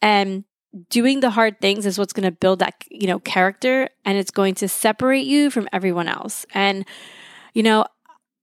And 0.00 0.44
doing 0.90 1.20
the 1.20 1.30
hard 1.30 1.60
things 1.60 1.86
is 1.86 1.98
what's 1.98 2.12
going 2.12 2.24
to 2.24 2.32
build 2.32 2.60
that, 2.60 2.74
you 2.90 3.06
know, 3.06 3.18
character 3.18 3.88
and 4.04 4.18
it's 4.18 4.30
going 4.30 4.54
to 4.56 4.68
separate 4.68 5.26
you 5.26 5.50
from 5.50 5.68
everyone 5.72 6.08
else. 6.08 6.46
And 6.54 6.84
you 7.54 7.62
know, 7.62 7.86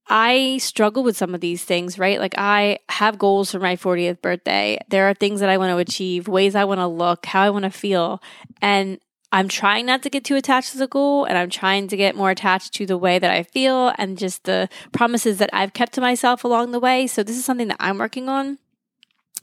I 0.08 0.58
struggle 0.58 1.04
with 1.04 1.16
some 1.16 1.36
of 1.36 1.42
these 1.42 1.64
things, 1.64 2.00
right? 2.00 2.20
Like 2.20 2.36
I 2.38 2.80
have 2.90 3.20
goals 3.20 3.52
for 3.52 3.60
my 3.60 3.76
40th 3.76 4.22
birthday. 4.22 4.80
There 4.90 5.08
are 5.10 5.14
things 5.14 5.40
that 5.40 5.50
I 5.50 5.58
want 5.58 5.72
to 5.72 5.78
achieve, 5.78 6.28
ways 6.28 6.56
I 6.56 6.66
want 6.66 6.80
to 6.80 6.88
look, 6.88 7.26
how 7.28 7.44
I 7.44 7.50
want 7.50 7.64
to 7.64 7.72
feel. 7.72 8.22
And 8.62 9.00
I'm 9.32 9.48
trying 9.48 9.86
not 9.86 10.04
to 10.04 10.10
get 10.10 10.26
too 10.26 10.36
attached 10.36 10.74
to 10.74 10.78
the 10.78 10.88
goal 10.88 11.24
and 11.24 11.38
I'm 11.38 11.50
trying 11.50 11.88
to 11.88 11.96
get 11.96 12.18
more 12.18 12.32
attached 12.32 12.74
to 12.74 12.86
the 12.86 12.98
way 12.98 13.20
that 13.20 13.32
I 13.32 13.44
feel 13.44 13.94
and 13.98 14.18
just 14.18 14.44
the 14.44 14.68
promises 14.92 15.38
that 15.38 15.50
I've 15.54 15.72
kept 15.74 15.94
to 15.94 16.02
myself 16.02 16.44
along 16.44 16.72
the 16.72 16.80
way. 16.80 17.08
So 17.08 17.24
this 17.24 17.38
is 17.38 17.46
something 17.46 17.70
that 17.70 17.78
I'm 17.80 17.98
working 17.98 18.28
on. 18.28 18.58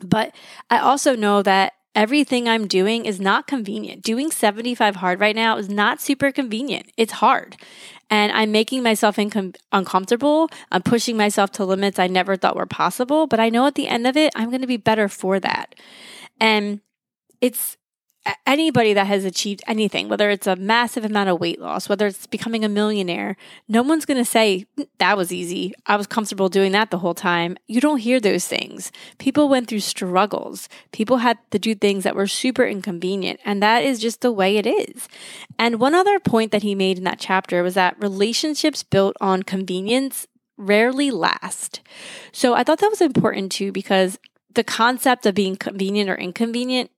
But 0.05 0.35
I 0.69 0.79
also 0.79 1.17
know 1.17 1.43
that 1.43 1.73
everything 1.99 2.49
I'm 2.49 2.69
doing 2.69 3.07
is 3.07 3.21
not 3.21 3.49
convenient. 3.49 4.03
Doing 4.05 4.31
75 4.31 4.97
hard 4.97 5.19
right 5.19 5.35
now 5.35 5.57
is 5.57 5.69
not 5.69 6.01
super 6.01 6.31
convenient. 6.31 6.93
It's 6.97 7.15
hard 7.15 7.57
and 8.09 8.31
I'm 8.31 8.53
making 8.53 8.85
myself 8.85 9.17
incom- 9.17 9.57
uncomfortable. 9.73 10.49
I'm 10.71 10.83
pushing 10.83 11.17
myself 11.17 11.51
to 11.53 11.65
limits 11.65 11.99
I 11.99 12.07
never 12.07 12.37
thought 12.37 12.55
were 12.55 12.67
possible, 12.67 13.27
but 13.27 13.41
I 13.41 13.51
know 13.51 13.67
at 13.67 13.75
the 13.75 13.89
end 13.89 14.07
of 14.07 14.17
it, 14.17 14.33
I'm 14.37 14.49
going 14.49 14.61
to 14.61 14.69
be 14.69 14.77
better 14.77 15.09
for 15.09 15.41
that. 15.41 15.75
And 16.39 16.81
it's 17.41 17.77
anybody 18.47 18.93
that 18.93 19.07
has 19.07 19.25
achieved 19.25 19.63
anything, 19.67 20.09
whether 20.09 20.31
it's 20.31 20.47
a 20.47 20.57
massive 20.57 21.05
amount 21.05 21.29
of 21.29 21.41
weight 21.41 21.61
loss, 21.61 21.89
whether 21.89 22.07
it's 22.07 22.27
becoming 22.27 22.65
a 22.65 22.69
millionaire, 22.69 23.37
no 23.69 23.83
one's 23.83 24.05
going 24.05 24.19
to 24.19 24.25
say, 24.25 24.67
mm, 24.79 24.87
that 24.99 25.17
was 25.17 25.33
easy. 25.33 25.73
I 25.87 25.97
was 25.97 26.07
comfortable 26.07 26.49
doing 26.49 26.73
that 26.73 26.91
the 26.91 26.99
whole 26.99 27.15
time. 27.15 27.57
You 27.67 27.81
don't 27.81 27.99
hear 27.99 28.21
those 28.21 28.47
things. 28.47 28.93
People 29.19 29.49
went 29.49 29.69
through 29.69 29.81
struggles. 29.81 30.69
People 30.93 31.19
had 31.19 31.39
to 31.51 31.59
do 31.59 31.75
things 31.75 32.05
that 32.05 32.17
were 32.17 32.27
super 32.27 32.65
inconvenient. 32.65 33.41
And 33.45 33.63
that 33.63 33.85
is 33.85 34.01
just 34.01 34.21
the 34.21 34.33
way 34.33 34.57
it 34.57 34.67
is. 34.67 35.09
And 35.59 35.81
one 35.81 35.95
other 35.95 36.19
point 36.21 36.53
that 36.53 36.63
he 36.63 36.75
made 36.75 36.99
in 36.99 37.05
that 37.05 37.21
chapter 37.21 37.63
was 37.63 37.75
that 37.75 38.01
relationships 38.01 38.83
built 38.83 39.17
on 39.21 39.43
convenience 39.43 40.27
rarely 40.57 41.11
last. 41.11 41.81
So 42.33 42.55
I 42.55 42.65
thought 42.65 42.81
that 42.81 42.91
was 42.91 43.01
important 43.01 43.53
too 43.53 43.73
because 43.73 44.19
the 44.55 44.65
concept 44.65 45.25
of 45.25 45.35
being 45.35 45.57
convenient 45.57 46.11
or 46.11 46.17
inconvenient 46.17 46.91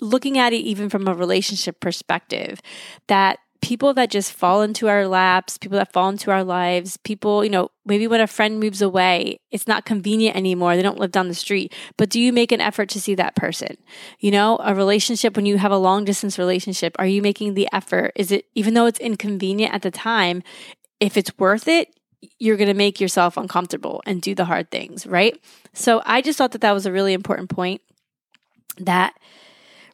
looking 0.00 0.38
at 0.38 0.52
it 0.52 0.58
even 0.58 0.88
from 0.88 1.08
a 1.08 1.14
relationship 1.14 1.80
perspective, 1.80 2.60
that 3.06 3.38
people 3.62 3.94
that 3.94 4.10
just 4.10 4.32
fall 4.32 4.62
into 4.62 4.86
our 4.86 5.08
laps, 5.08 5.58
people 5.58 5.78
that 5.78 5.92
fall 5.92 6.08
into 6.08 6.30
our 6.30 6.44
lives, 6.44 6.96
people, 6.98 7.42
you 7.42 7.50
know, 7.50 7.70
maybe 7.84 8.06
when 8.06 8.20
a 8.20 8.26
friend 8.26 8.60
moves 8.60 8.82
away, 8.82 9.40
it's 9.50 9.66
not 9.66 9.84
convenient 9.84 10.36
anymore. 10.36 10.76
They 10.76 10.82
don't 10.82 11.00
live 11.00 11.10
down 11.10 11.28
the 11.28 11.34
street. 11.34 11.72
But 11.96 12.10
do 12.10 12.20
you 12.20 12.32
make 12.32 12.52
an 12.52 12.60
effort 12.60 12.88
to 12.90 13.00
see 13.00 13.14
that 13.16 13.34
person? 13.34 13.76
You 14.20 14.30
know, 14.30 14.58
a 14.62 14.74
relationship, 14.74 15.34
when 15.36 15.46
you 15.46 15.58
have 15.58 15.72
a 15.72 15.78
long 15.78 16.04
distance 16.04 16.38
relationship, 16.38 16.94
are 16.98 17.06
you 17.06 17.22
making 17.22 17.54
the 17.54 17.68
effort? 17.72 18.12
Is 18.14 18.30
it, 18.30 18.46
even 18.54 18.74
though 18.74 18.86
it's 18.86 19.00
inconvenient 19.00 19.74
at 19.74 19.82
the 19.82 19.90
time, 19.90 20.42
if 21.00 21.16
it's 21.16 21.36
worth 21.38 21.66
it, 21.66 21.88
you're 22.38 22.56
going 22.56 22.68
to 22.68 22.74
make 22.74 23.00
yourself 23.00 23.36
uncomfortable 23.36 24.02
and 24.06 24.22
do 24.22 24.34
the 24.34 24.44
hard 24.44 24.70
things, 24.70 25.06
right? 25.06 25.40
So 25.72 26.02
I 26.04 26.22
just 26.22 26.38
thought 26.38 26.52
that 26.52 26.60
that 26.60 26.72
was 26.72 26.86
a 26.86 26.92
really 26.92 27.14
important 27.14 27.50
point 27.50 27.80
that 28.78 29.14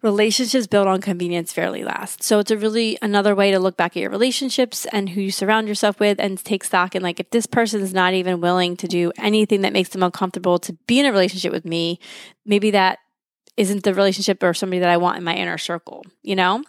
relationships 0.03 0.67
built 0.67 0.89
on 0.89 1.01
convenience 1.01 1.53
fairly 1.53 1.85
last. 1.85 2.23
So 2.23 2.41
it's 2.41 2.51
a 2.51 2.57
really 2.57 2.99
another 3.01 3.35
way 3.35 3.53
to 3.53 3.59
look 3.59 3.77
back 3.77 3.97
at 3.97 4.01
your 4.01 4.11
relationships 4.11 4.85
and 4.87 5.11
who 5.11 5.21
you 5.21 5.31
surround 5.31 5.69
yourself 5.69 6.01
with 6.01 6.19
and 6.21 6.43
take 6.45 6.65
stock 6.65 6.95
in 6.95 7.03
like 7.03 7.21
if 7.21 7.31
this 7.31 7.47
person 7.47 7.81
is 7.81 7.95
not 7.95 8.13
even 8.13 8.41
willing 8.41 8.77
to 8.79 8.89
do 8.89 9.13
anything 9.17 9.61
that 9.63 9.73
makes 9.73 9.91
them 9.91 10.03
uncomfortable 10.03 10.59
to 10.59 10.73
be 10.87 10.99
in 10.99 11.07
a 11.07 11.13
relationship 11.13 11.53
with 11.53 11.65
me, 11.65 12.01
maybe 12.45 12.73
that 12.73 12.99
isn't 13.57 13.85
the 13.85 13.95
relationship 13.95 14.43
or 14.43 14.55
somebody 14.55 14.81
that 14.81 14.89
I 14.89 14.97
want 14.97 15.19
in 15.19 15.25
my 15.25 15.35
inner 15.35 15.59
circle, 15.59 16.05
you 16.23 16.35
know? 16.35 16.65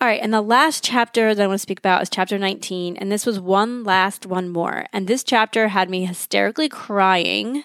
All 0.00 0.08
right, 0.08 0.20
and 0.22 0.32
the 0.32 0.40
last 0.40 0.84
chapter 0.84 1.34
that 1.34 1.42
I 1.42 1.46
want 1.46 1.58
to 1.58 1.62
speak 1.62 1.80
about 1.80 2.00
is 2.00 2.08
chapter 2.08 2.38
19, 2.38 2.96
and 2.96 3.10
this 3.10 3.26
was 3.26 3.40
one 3.40 3.82
last 3.82 4.24
one 4.24 4.48
more. 4.48 4.86
And 4.92 5.08
this 5.08 5.24
chapter 5.24 5.68
had 5.68 5.90
me 5.90 6.04
hysterically 6.04 6.68
crying 6.68 7.64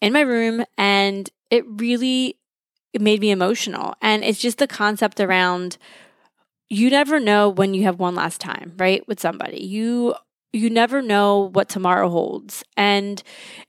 in 0.00 0.12
my 0.12 0.20
room 0.20 0.64
and 0.76 1.30
it 1.50 1.64
really 1.66 2.37
it 2.98 3.02
made 3.02 3.20
me 3.20 3.30
emotional. 3.30 3.94
And 4.02 4.24
it's 4.24 4.40
just 4.40 4.58
the 4.58 4.66
concept 4.66 5.20
around 5.20 5.78
you 6.68 6.90
never 6.90 7.18
know 7.18 7.48
when 7.48 7.72
you 7.72 7.84
have 7.84 7.98
one 7.98 8.14
last 8.14 8.40
time, 8.40 8.74
right? 8.76 9.06
With 9.08 9.20
somebody. 9.20 9.64
You 9.64 10.14
you 10.52 10.70
never 10.70 11.02
know 11.02 11.50
what 11.52 11.68
tomorrow 11.68 12.08
holds. 12.08 12.64
And 12.76 13.22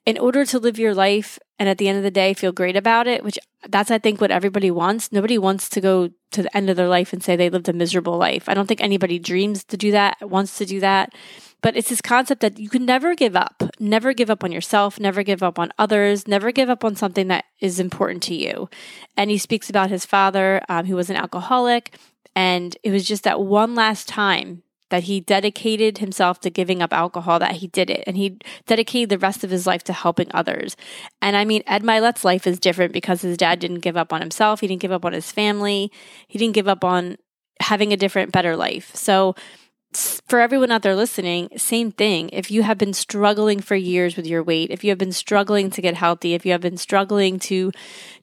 in 0.06 0.18
order 0.18 0.46
to 0.46 0.60
live 0.60 0.80
your 0.80 0.96
life 0.96 1.38
and 1.58 1.68
at 1.68 1.78
the 1.78 1.89
end 1.89 1.98
of 1.98 2.04
the 2.04 2.12
day 2.12 2.34
feel 2.34 2.52
great 2.52 2.78
about 2.78 3.06
it, 3.08 3.24
which 3.24 3.38
that's 3.68 3.92
I 3.92 3.98
think 3.98 4.22
what 4.22 4.32
everybody 4.32 4.72
wants. 4.72 5.12
Nobody 5.12 5.38
wants 5.38 5.68
to 5.70 5.82
go 5.82 6.10
to 6.32 6.44
the 6.44 6.56
end 6.56 6.70
of 6.70 6.78
their 6.78 6.88
life 6.88 7.12
and 7.12 7.22
say 7.22 7.36
they 7.36 7.50
lived 7.50 7.68
a 7.68 7.74
miserable 7.74 8.18
life. 8.18 8.48
I 8.48 8.54
don't 8.54 8.68
think 8.68 8.82
anybody 8.82 9.20
dreams 9.20 9.63
to 9.65 9.78
do 9.78 9.92
that, 9.92 10.18
wants 10.22 10.58
to 10.60 10.65
do 10.65 10.80
that. 10.80 11.13
But 11.62 11.76
it's 11.76 11.89
this 11.89 12.02
concept 12.02 12.39
that 12.39 12.58
you 12.58 12.70
can 12.70 12.86
never 12.86 13.15
give 13.15 13.36
up, 13.36 13.63
never 13.80 14.13
give 14.13 14.30
up 14.30 14.46
on 14.46 14.52
yourself, 14.52 14.98
never 14.98 15.24
give 15.24 15.44
up 15.44 15.60
on 15.60 15.74
others, 15.78 16.26
never 16.26 16.54
give 16.54 16.70
up 16.70 16.86
on 16.86 16.96
something 16.96 17.28
that 17.28 17.44
is 17.60 17.82
important 17.82 18.24
to 18.24 18.36
you. 18.36 18.70
And 19.18 19.30
he 19.30 19.38
speaks 19.38 19.70
about 19.70 19.89
his 19.89 20.06
father, 20.06 20.62
um, 20.70 20.86
who 20.86 20.96
was 20.96 21.10
an 21.10 21.18
alcoholic. 21.18 21.98
And 22.34 22.78
it 22.84 22.92
was 22.92 23.06
just 23.06 23.24
that 23.26 23.42
one 23.42 23.76
last 23.76 24.08
time 24.08 24.63
that 24.89 25.04
he 25.04 25.19
dedicated 25.19 25.99
himself 25.99 26.39
to 26.41 26.49
giving 26.49 26.82
up 26.82 26.93
alcohol 26.93 27.39
that 27.39 27.58
he 27.58 27.67
did 27.67 27.89
it. 27.89 28.04
And 28.06 28.17
he 28.17 28.38
dedicated 28.65 29.10
the 29.10 29.17
rest 29.17 29.43
of 29.43 29.49
his 29.49 29.65
life 29.65 29.84
to 29.86 29.93
helping 29.93 30.30
others. 30.34 30.75
And 31.21 31.36
i 31.36 31.45
mean 31.45 31.63
ed 31.67 31.84
mylett's 31.84 32.25
life 32.25 32.45
is 32.45 32.60
different 32.60 32.93
because 32.93 33.21
his 33.21 33.38
dad 33.38 33.60
didn't 33.60 33.80
give 33.80 33.97
up 33.97 34.12
on 34.13 34.21
himself. 34.21 34.60
He 34.60 34.67
didn't 34.67 34.82
give 34.82 34.91
up 34.91 35.06
on 35.06 35.13
his 35.13 35.32
family. 35.32 35.91
He 36.28 36.39
didn't 36.39 36.56
give 36.56 36.67
up 36.67 36.84
on 36.84 37.17
having 37.62 37.91
a 37.91 37.97
different 37.97 38.32
better 38.32 38.56
life. 38.56 38.95
So 38.95 39.36
for 39.93 40.39
everyone 40.39 40.71
out 40.71 40.84
there 40.84 40.95
listening, 40.95 41.49
same 41.58 41.91
thing. 41.91 42.30
If 42.32 42.52
you 42.52 42.62
have 42.63 42.78
been 42.78 42.93
struggling 42.93 43.60
for 43.60 43.75
years 43.75 44.15
with 44.15 44.28
your 44.28 44.43
weight, 44.43 44.69
if 44.69 44.84
you 44.84 44.91
have 44.91 44.99
been 44.99 45.12
struggling 45.12 45.71
to 45.71 45.82
get 45.82 45.95
healthy, 45.95 46.34
if 46.34 46.45
you 46.45 46.52
have 46.52 46.62
been 46.62 46.78
struggling 46.78 47.39
to 47.39 47.71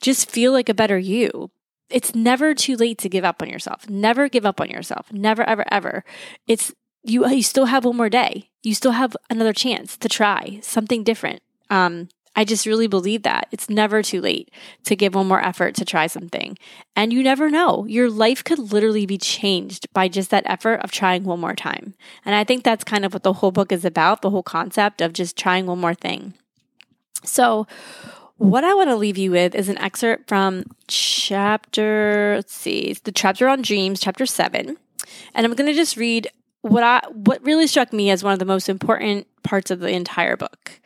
just 0.00 0.31
feel 0.31 0.52
like 0.52 0.68
a 0.68 0.74
better 0.74 0.98
you, 0.98 1.50
it's 1.90 2.14
never 2.14 2.55
too 2.55 2.77
late 2.77 2.99
to 2.99 3.09
give 3.09 3.25
up 3.25 3.42
on 3.42 3.49
yourself. 3.49 3.88
Never 3.88 4.29
give 4.29 4.46
up 4.46 4.61
on 4.61 4.68
yourself. 4.68 5.12
Never, 5.12 5.42
ever, 5.49 5.64
ever. 5.70 6.05
It's 6.46 6.72
you. 7.03 7.27
You 7.29 7.42
still 7.42 7.66
have 7.66 7.85
one 7.85 7.96
more 7.96 8.09
day. 8.09 8.51
You 8.62 8.75
still 8.75 8.92
have 8.92 9.16
another 9.31 9.53
chance 9.53 9.96
to 9.99 10.09
try 10.09 10.59
something 10.62 11.05
different. 11.05 11.42
Um, 11.70 12.09
I 12.38 12.44
just 12.44 12.66
really 12.66 12.87
believe 12.87 13.22
that. 13.22 13.49
It's 13.51 13.70
never 13.70 14.03
too 14.03 14.20
late 14.20 14.51
to 14.85 14.94
give 14.94 15.14
one 15.14 15.27
more 15.27 15.42
effort 15.42 15.75
to 15.77 15.87
try 15.87 16.07
something. 16.07 16.59
And 16.94 17.11
you 17.11 17.22
never 17.22 17.49
know. 17.49 17.87
Your 17.87 18.11
life 18.11 18.44
could 18.44 18.59
literally 18.59 19.07
be 19.07 19.16
changed 19.16 19.90
by 19.94 20.09
just 20.09 20.31
that 20.31 20.44
effort 20.44 20.81
of 20.83 20.90
trying 20.90 21.25
one 21.25 21.40
more 21.40 21.55
time. 21.55 21.94
And 22.27 22.35
I 22.35 22.44
think 22.44 22.62
that's 22.62 22.85
kind 22.85 23.07
of 23.07 23.14
what 23.14 23.22
the 23.22 23.33
whole 23.33 23.53
book 23.53 23.72
is 23.72 23.87
about 23.87 24.20
the 24.20 24.31
whole 24.31 24.42
concept 24.42 25.01
of 25.01 25.14
just 25.14 25.37
trying 25.37 25.64
one 25.64 25.81
more 25.81 25.94
thing. 25.94 26.35
So, 27.25 27.66
Mm. 28.40 28.46
what 28.49 28.64
I 28.64 28.75
want 28.75 28.90
to 28.90 28.96
leave 28.96 29.18
you 29.18 29.31
with 29.31 29.55
is 29.55 29.68
an 29.68 29.79
excerpt 29.79 30.29
from 30.29 30.64
chapter, 30.88 32.35
let's 32.37 32.55
see, 32.55 32.96
the 33.05 33.12
chapter 33.12 33.49
on 33.49 33.62
dreams, 33.62 34.01
chapter 34.01 34.27
seven. 34.27 34.77
And 35.35 35.46
I'm 35.46 35.55
going 35.55 35.70
to 35.70 35.75
just 35.75 35.96
read 35.96 36.29
what 36.62 36.83
I 36.83 37.01
what 37.12 37.44
really 37.44 37.66
struck 37.66 37.92
me 37.92 38.11
as 38.11 38.25
one 38.25 38.33
of 38.33 38.38
the 38.38 38.44
most 38.44 38.68
important 38.68 39.27
parts 39.42 39.70
of 39.70 39.81
the 39.81 39.90
entire 39.90 40.37
book. 40.37 40.81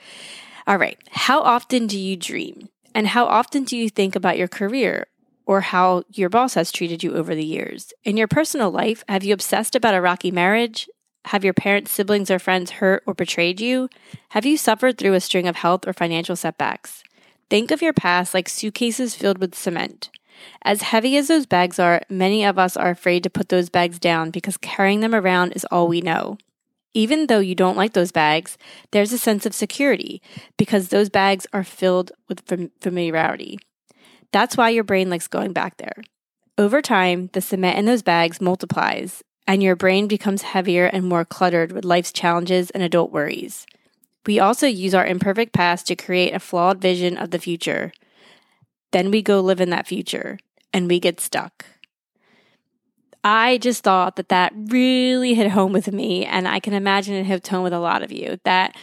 All 0.67 0.77
right. 0.77 0.99
How 1.11 1.41
often 1.41 1.87
do 1.87 1.99
you 1.99 2.17
dream? 2.17 2.69
And 2.95 3.09
how 3.09 3.25
often 3.27 3.65
do 3.65 3.77
you 3.77 3.89
think 3.89 4.15
about 4.15 4.37
your 4.37 4.49
career 4.49 5.07
or 5.47 5.63
how 5.63 6.05
your 6.11 6.29
boss 6.29 6.55
has 6.55 6.71
treated 6.71 7.03
you 7.03 7.15
over 7.15 7.35
the 7.35 7.45
years? 7.45 7.93
In 8.05 8.17
your 8.17 8.29
personal 8.29 8.71
life, 8.71 9.03
have 9.09 9.25
you 9.25 9.33
obsessed 9.33 9.75
about 9.75 9.95
a 9.95 10.01
rocky 10.01 10.31
marriage? 10.31 10.89
Have 11.27 11.45
your 11.45 11.55
parents, 11.55 11.93
siblings, 11.93 12.31
or 12.31 12.39
friends 12.39 12.73
hurt 12.73 13.03
or 13.07 13.15
betrayed 13.15 13.61
you? 13.61 13.89
Have 14.31 14.47
you 14.47 14.57
suffered 14.57 14.99
through 14.99 15.15
a 15.15 15.21
string 15.21 15.47
of 15.49 15.57
health 15.57 15.87
or 15.87 15.93
financial 15.93 16.37
setbacks? 16.37 17.03
Think 17.51 17.73
of 17.73 17.83
your 17.83 17.93
past 17.93 18.33
like 18.33 18.49
suitcases 18.49 19.17
filled 19.17 19.39
with 19.39 19.57
cement. 19.57 20.09
As 20.63 20.83
heavy 20.83 21.17
as 21.17 21.27
those 21.27 21.47
bags 21.47 21.81
are, 21.81 22.01
many 22.09 22.45
of 22.45 22.61
us 22.61 22.77
are 22.77 22.91
afraid 22.91 23.25
to 23.25 23.31
put 23.31 23.49
those 23.49 23.69
bags 23.69 23.99
down 23.99 24.31
because 24.31 24.57
carrying 24.57 25.01
them 25.01 25.17
around 25.17 25.53
is 25.53 25.67
all 25.71 25.89
we 25.89 26.01
know. 26.01 26.39
Even 26.95 27.27
though 27.27 27.41
you 27.41 27.57
don't 27.57 27.77
like 27.77 27.93
those 27.93 28.13
bags, 28.13 28.57
there's 28.93 29.13
a 29.13 29.19
sense 29.19 29.47
of 29.47 29.55
security 29.55 30.23
because 30.57 30.89
those 30.89 31.11
bags 31.11 31.45
are 31.53 31.65
filled 31.65 32.13
with 32.29 32.43
familiarity. 32.81 33.59
That's 34.33 34.57
why 34.57 34.71
your 34.71 34.85
brain 34.85 35.11
likes 35.11 35.27
going 35.27 35.53
back 35.53 35.77
there. 35.77 35.97
Over 36.57 36.81
time, 36.81 37.31
the 37.33 37.41
cement 37.41 37.79
in 37.79 37.85
those 37.85 38.03
bags 38.03 38.41
multiplies, 38.41 39.25
and 39.49 39.61
your 39.61 39.75
brain 39.75 40.07
becomes 40.07 40.43
heavier 40.43 40.87
and 40.87 41.05
more 41.05 41.25
cluttered 41.25 41.73
with 41.73 41.85
life's 41.85 42.13
challenges 42.13 42.71
and 42.71 42.83
adult 42.83 43.11
worries. 43.11 43.67
We 44.27 44.39
also 44.39 44.67
use 44.67 44.95
our 44.95 45.07
imperfect 45.07 45.53
past 45.53 45.87
to 45.87 45.97
create 45.97 46.35
a 46.35 46.41
flawed 46.41 46.81
vision 46.81 47.17
of 47.17 47.31
the 47.31 47.39
future. 47.39 47.93
Then 48.93 49.11
we 49.11 49.23
go 49.23 49.41
live 49.41 49.61
in 49.61 49.71
that 49.71 49.87
future, 49.87 50.39
and 50.73 50.89
we 50.89 51.01
get 51.01 51.21
stuck. 51.21 51.65
I 53.23 53.59
just 53.59 53.83
thought 53.83 54.17
that 54.17 54.29
that 54.31 54.53
really 54.57 55.35
hit 55.35 55.51
home 55.51 55.73
with 55.73 55.93
me. 55.93 56.25
And 56.25 56.49
I 56.49 56.61
can 56.61 56.73
imagine 56.73 57.15
it 57.15 57.25
hit 57.25 57.47
home 57.47 57.63
with 57.63 57.73
a 57.73 57.79
lot 57.79 58.03
of 58.03 58.13
you 58.13 58.39
that 58.45 58.75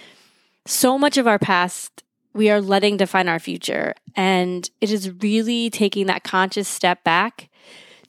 so 0.66 0.98
much 0.98 1.18
of 1.18 1.28
our 1.28 1.40
past 1.40 2.04
we 2.34 2.52
are 2.52 2.62
letting 2.62 2.98
define 2.98 3.28
our 3.28 3.40
future. 3.40 3.96
And 4.16 4.70
it 4.80 4.92
is 4.92 5.12
really 5.24 5.72
taking 5.72 6.06
that 6.06 6.24
conscious 6.24 6.68
step 6.68 7.04
back 7.04 7.50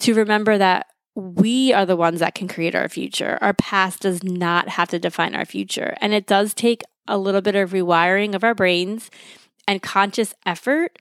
to 0.01 0.15
remember 0.15 0.59
that 0.59 0.89
we 1.15 1.73
are 1.73 1.87
the 1.87 1.97
ones 1.97 2.21
that 2.21 2.35
can 2.35 2.47
create 2.47 2.75
our 2.75 2.89
future. 2.89 3.39
Our 3.41 3.55
past 3.55 4.01
does 4.01 4.23
not 4.23 4.69
have 4.69 4.91
to 4.91 4.99
define 4.99 5.35
our 5.35 5.47
future. 5.47 5.97
And 6.01 6.13
it 6.13 6.27
does 6.27 6.53
take 6.53 6.83
a 7.09 7.19
little 7.19 7.41
bit 7.41 7.57
of 7.57 7.71
rewiring 7.71 8.35
of 8.35 8.45
our 8.45 8.55
brains 8.55 9.11
and 9.67 9.83
conscious 9.83 10.35
effort 10.47 10.99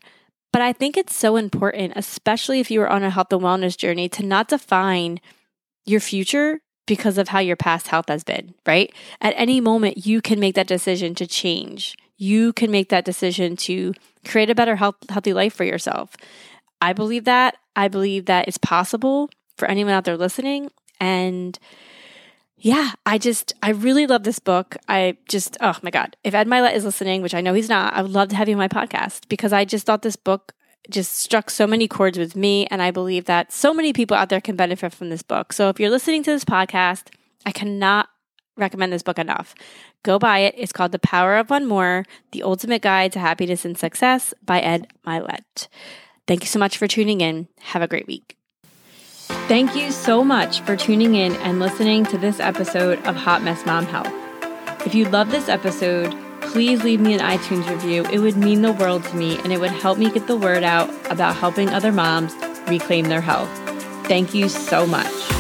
but 0.58 0.62
I 0.62 0.74
think 0.74 0.98
it's 0.98 1.16
so 1.16 1.36
important, 1.36 1.94
especially 1.96 2.60
if 2.60 2.72
you 2.72 2.82
are 2.82 2.90
on 2.90 3.04
a 3.04 3.10
health 3.10 3.32
and 3.32 3.42
wellness 3.42 3.78
journey, 3.78 4.10
to 4.10 4.26
not 4.26 4.48
define 4.48 5.20
your 5.86 6.00
future 6.00 6.62
because 6.86 7.18
of 7.18 7.28
how 7.28 7.40
your 7.40 7.56
past 7.56 7.90
health 7.90 8.08
has 8.08 8.24
been, 8.24 8.56
right? 8.66 8.94
At 9.22 9.34
any 9.38 9.60
moment, 9.62 10.06
you 10.06 10.22
can 10.22 10.40
make 10.40 10.56
that 10.56 10.68
decision 10.68 11.16
to 11.16 11.28
change. 11.28 11.96
You 12.18 12.54
can 12.54 12.72
make 12.72 12.90
that 12.90 13.06
decision 13.06 13.56
to 13.58 13.94
create 14.26 14.50
a 14.50 14.56
better 14.56 14.78
health, 14.78 14.96
healthy 15.10 15.34
life 15.34 15.54
for 15.54 15.64
yourself. 15.64 16.16
I 16.82 16.94
believe 16.94 17.26
that. 17.26 17.58
I 17.76 17.88
believe 17.88 18.26
that 18.26 18.48
it's 18.48 18.58
possible 18.58 19.30
for 19.58 19.68
anyone 19.68 19.94
out 19.94 20.06
there 20.06 20.18
listening. 20.18 20.72
And 21.00 21.60
yeah, 22.60 22.94
I 23.06 23.18
just, 23.20 23.54
I 23.62 23.70
really 23.70 24.08
love 24.08 24.24
this 24.24 24.40
book. 24.40 24.78
I 24.88 25.18
just, 25.30 25.58
oh 25.62 25.78
my 25.84 25.92
God. 25.92 26.18
If 26.24 26.34
Ed 26.34 26.48
Mylett 26.48 26.74
is 26.74 26.86
listening, 26.86 27.22
which 27.22 27.36
I 27.36 27.42
know 27.42 27.54
he's 27.54 27.70
not, 27.70 27.94
I 27.94 28.02
would 28.02 28.12
love 28.12 28.30
to 28.30 28.36
have 28.36 28.50
you 28.50 28.56
on 28.56 28.60
my 28.60 28.68
podcast 28.68 29.28
because 29.30 29.54
I 29.54 29.64
just 29.64 29.86
thought 29.86 30.02
this 30.02 30.16
book 30.16 30.54
just 30.90 31.14
struck 31.14 31.50
so 31.50 31.68
many 31.68 31.88
chords 31.88 32.18
with 32.18 32.36
me. 32.36 32.66
And 32.68 32.82
I 32.82 32.90
believe 32.90 33.26
that 33.26 33.52
so 33.52 33.74
many 33.74 33.94
people 33.94 34.18
out 34.18 34.30
there 34.30 34.42
can 34.42 34.56
benefit 34.56 34.94
from 34.94 35.10
this 35.10 35.22
book. 35.22 35.54
So 35.54 35.70
if 35.70 35.80
you're 35.80 35.92
listening 35.92 36.24
to 36.24 36.32
this 36.32 36.46
podcast, 36.46 37.10
I 37.46 37.52
cannot 37.52 38.10
recommend 38.56 38.92
this 38.92 39.04
book 39.04 39.20
enough. 39.20 39.54
Go 40.02 40.18
buy 40.18 40.40
it. 40.40 40.56
It's 40.58 40.72
called 40.72 40.94
The 40.94 41.00
Power 41.00 41.38
of 41.38 41.52
One 41.52 41.68
More 41.68 42.06
The 42.32 42.42
Ultimate 42.42 42.82
Guide 42.82 43.12
to 43.12 43.20
Happiness 43.20 43.66
and 43.66 43.78
Success 43.78 44.34
by 44.44 44.62
Ed 44.62 44.88
Mylett. 45.06 45.68
Thank 46.26 46.42
you 46.42 46.48
so 46.48 46.58
much 46.58 46.78
for 46.78 46.88
tuning 46.88 47.22
in. 47.22 47.50
Have 47.60 47.84
a 47.84 47.88
great 47.88 48.08
week. 48.08 48.38
Thank 49.48 49.78
you 49.78 49.94
so 49.94 50.26
much 50.26 50.60
for 50.60 50.76
tuning 50.76 51.16
in 51.16 51.34
and 51.38 51.60
listening 51.60 52.06
to 52.08 52.18
this 52.18 52.42
episode 52.42 53.00
of 53.08 53.16
Hot 53.16 53.42
Mess 53.42 53.66
Mom 53.66 53.86
Health. 53.86 54.12
If 54.86 54.94
you 54.94 55.06
love 55.06 55.32
this 55.32 55.48
episode, 55.48 56.14
please 56.42 56.84
leave 56.84 57.00
me 57.00 57.14
an 57.14 57.22
iTunes 57.22 57.66
review. 57.70 58.04
It 58.12 58.20
would 58.20 58.36
mean 58.36 58.62
the 58.62 58.74
world 58.74 59.06
to 59.06 59.16
me 59.16 59.38
and 59.38 59.54
it 59.54 59.62
would 59.62 59.72
help 59.72 59.98
me 59.98 60.12
get 60.12 60.28
the 60.28 60.36
word 60.36 60.64
out 60.64 60.90
about 61.10 61.38
helping 61.38 61.70
other 61.70 61.94
moms 61.94 62.36
reclaim 62.68 63.06
their 63.06 63.22
health. 63.22 63.50
Thank 64.06 64.34
you 64.34 64.50
so 64.50 64.86
much. 64.86 65.37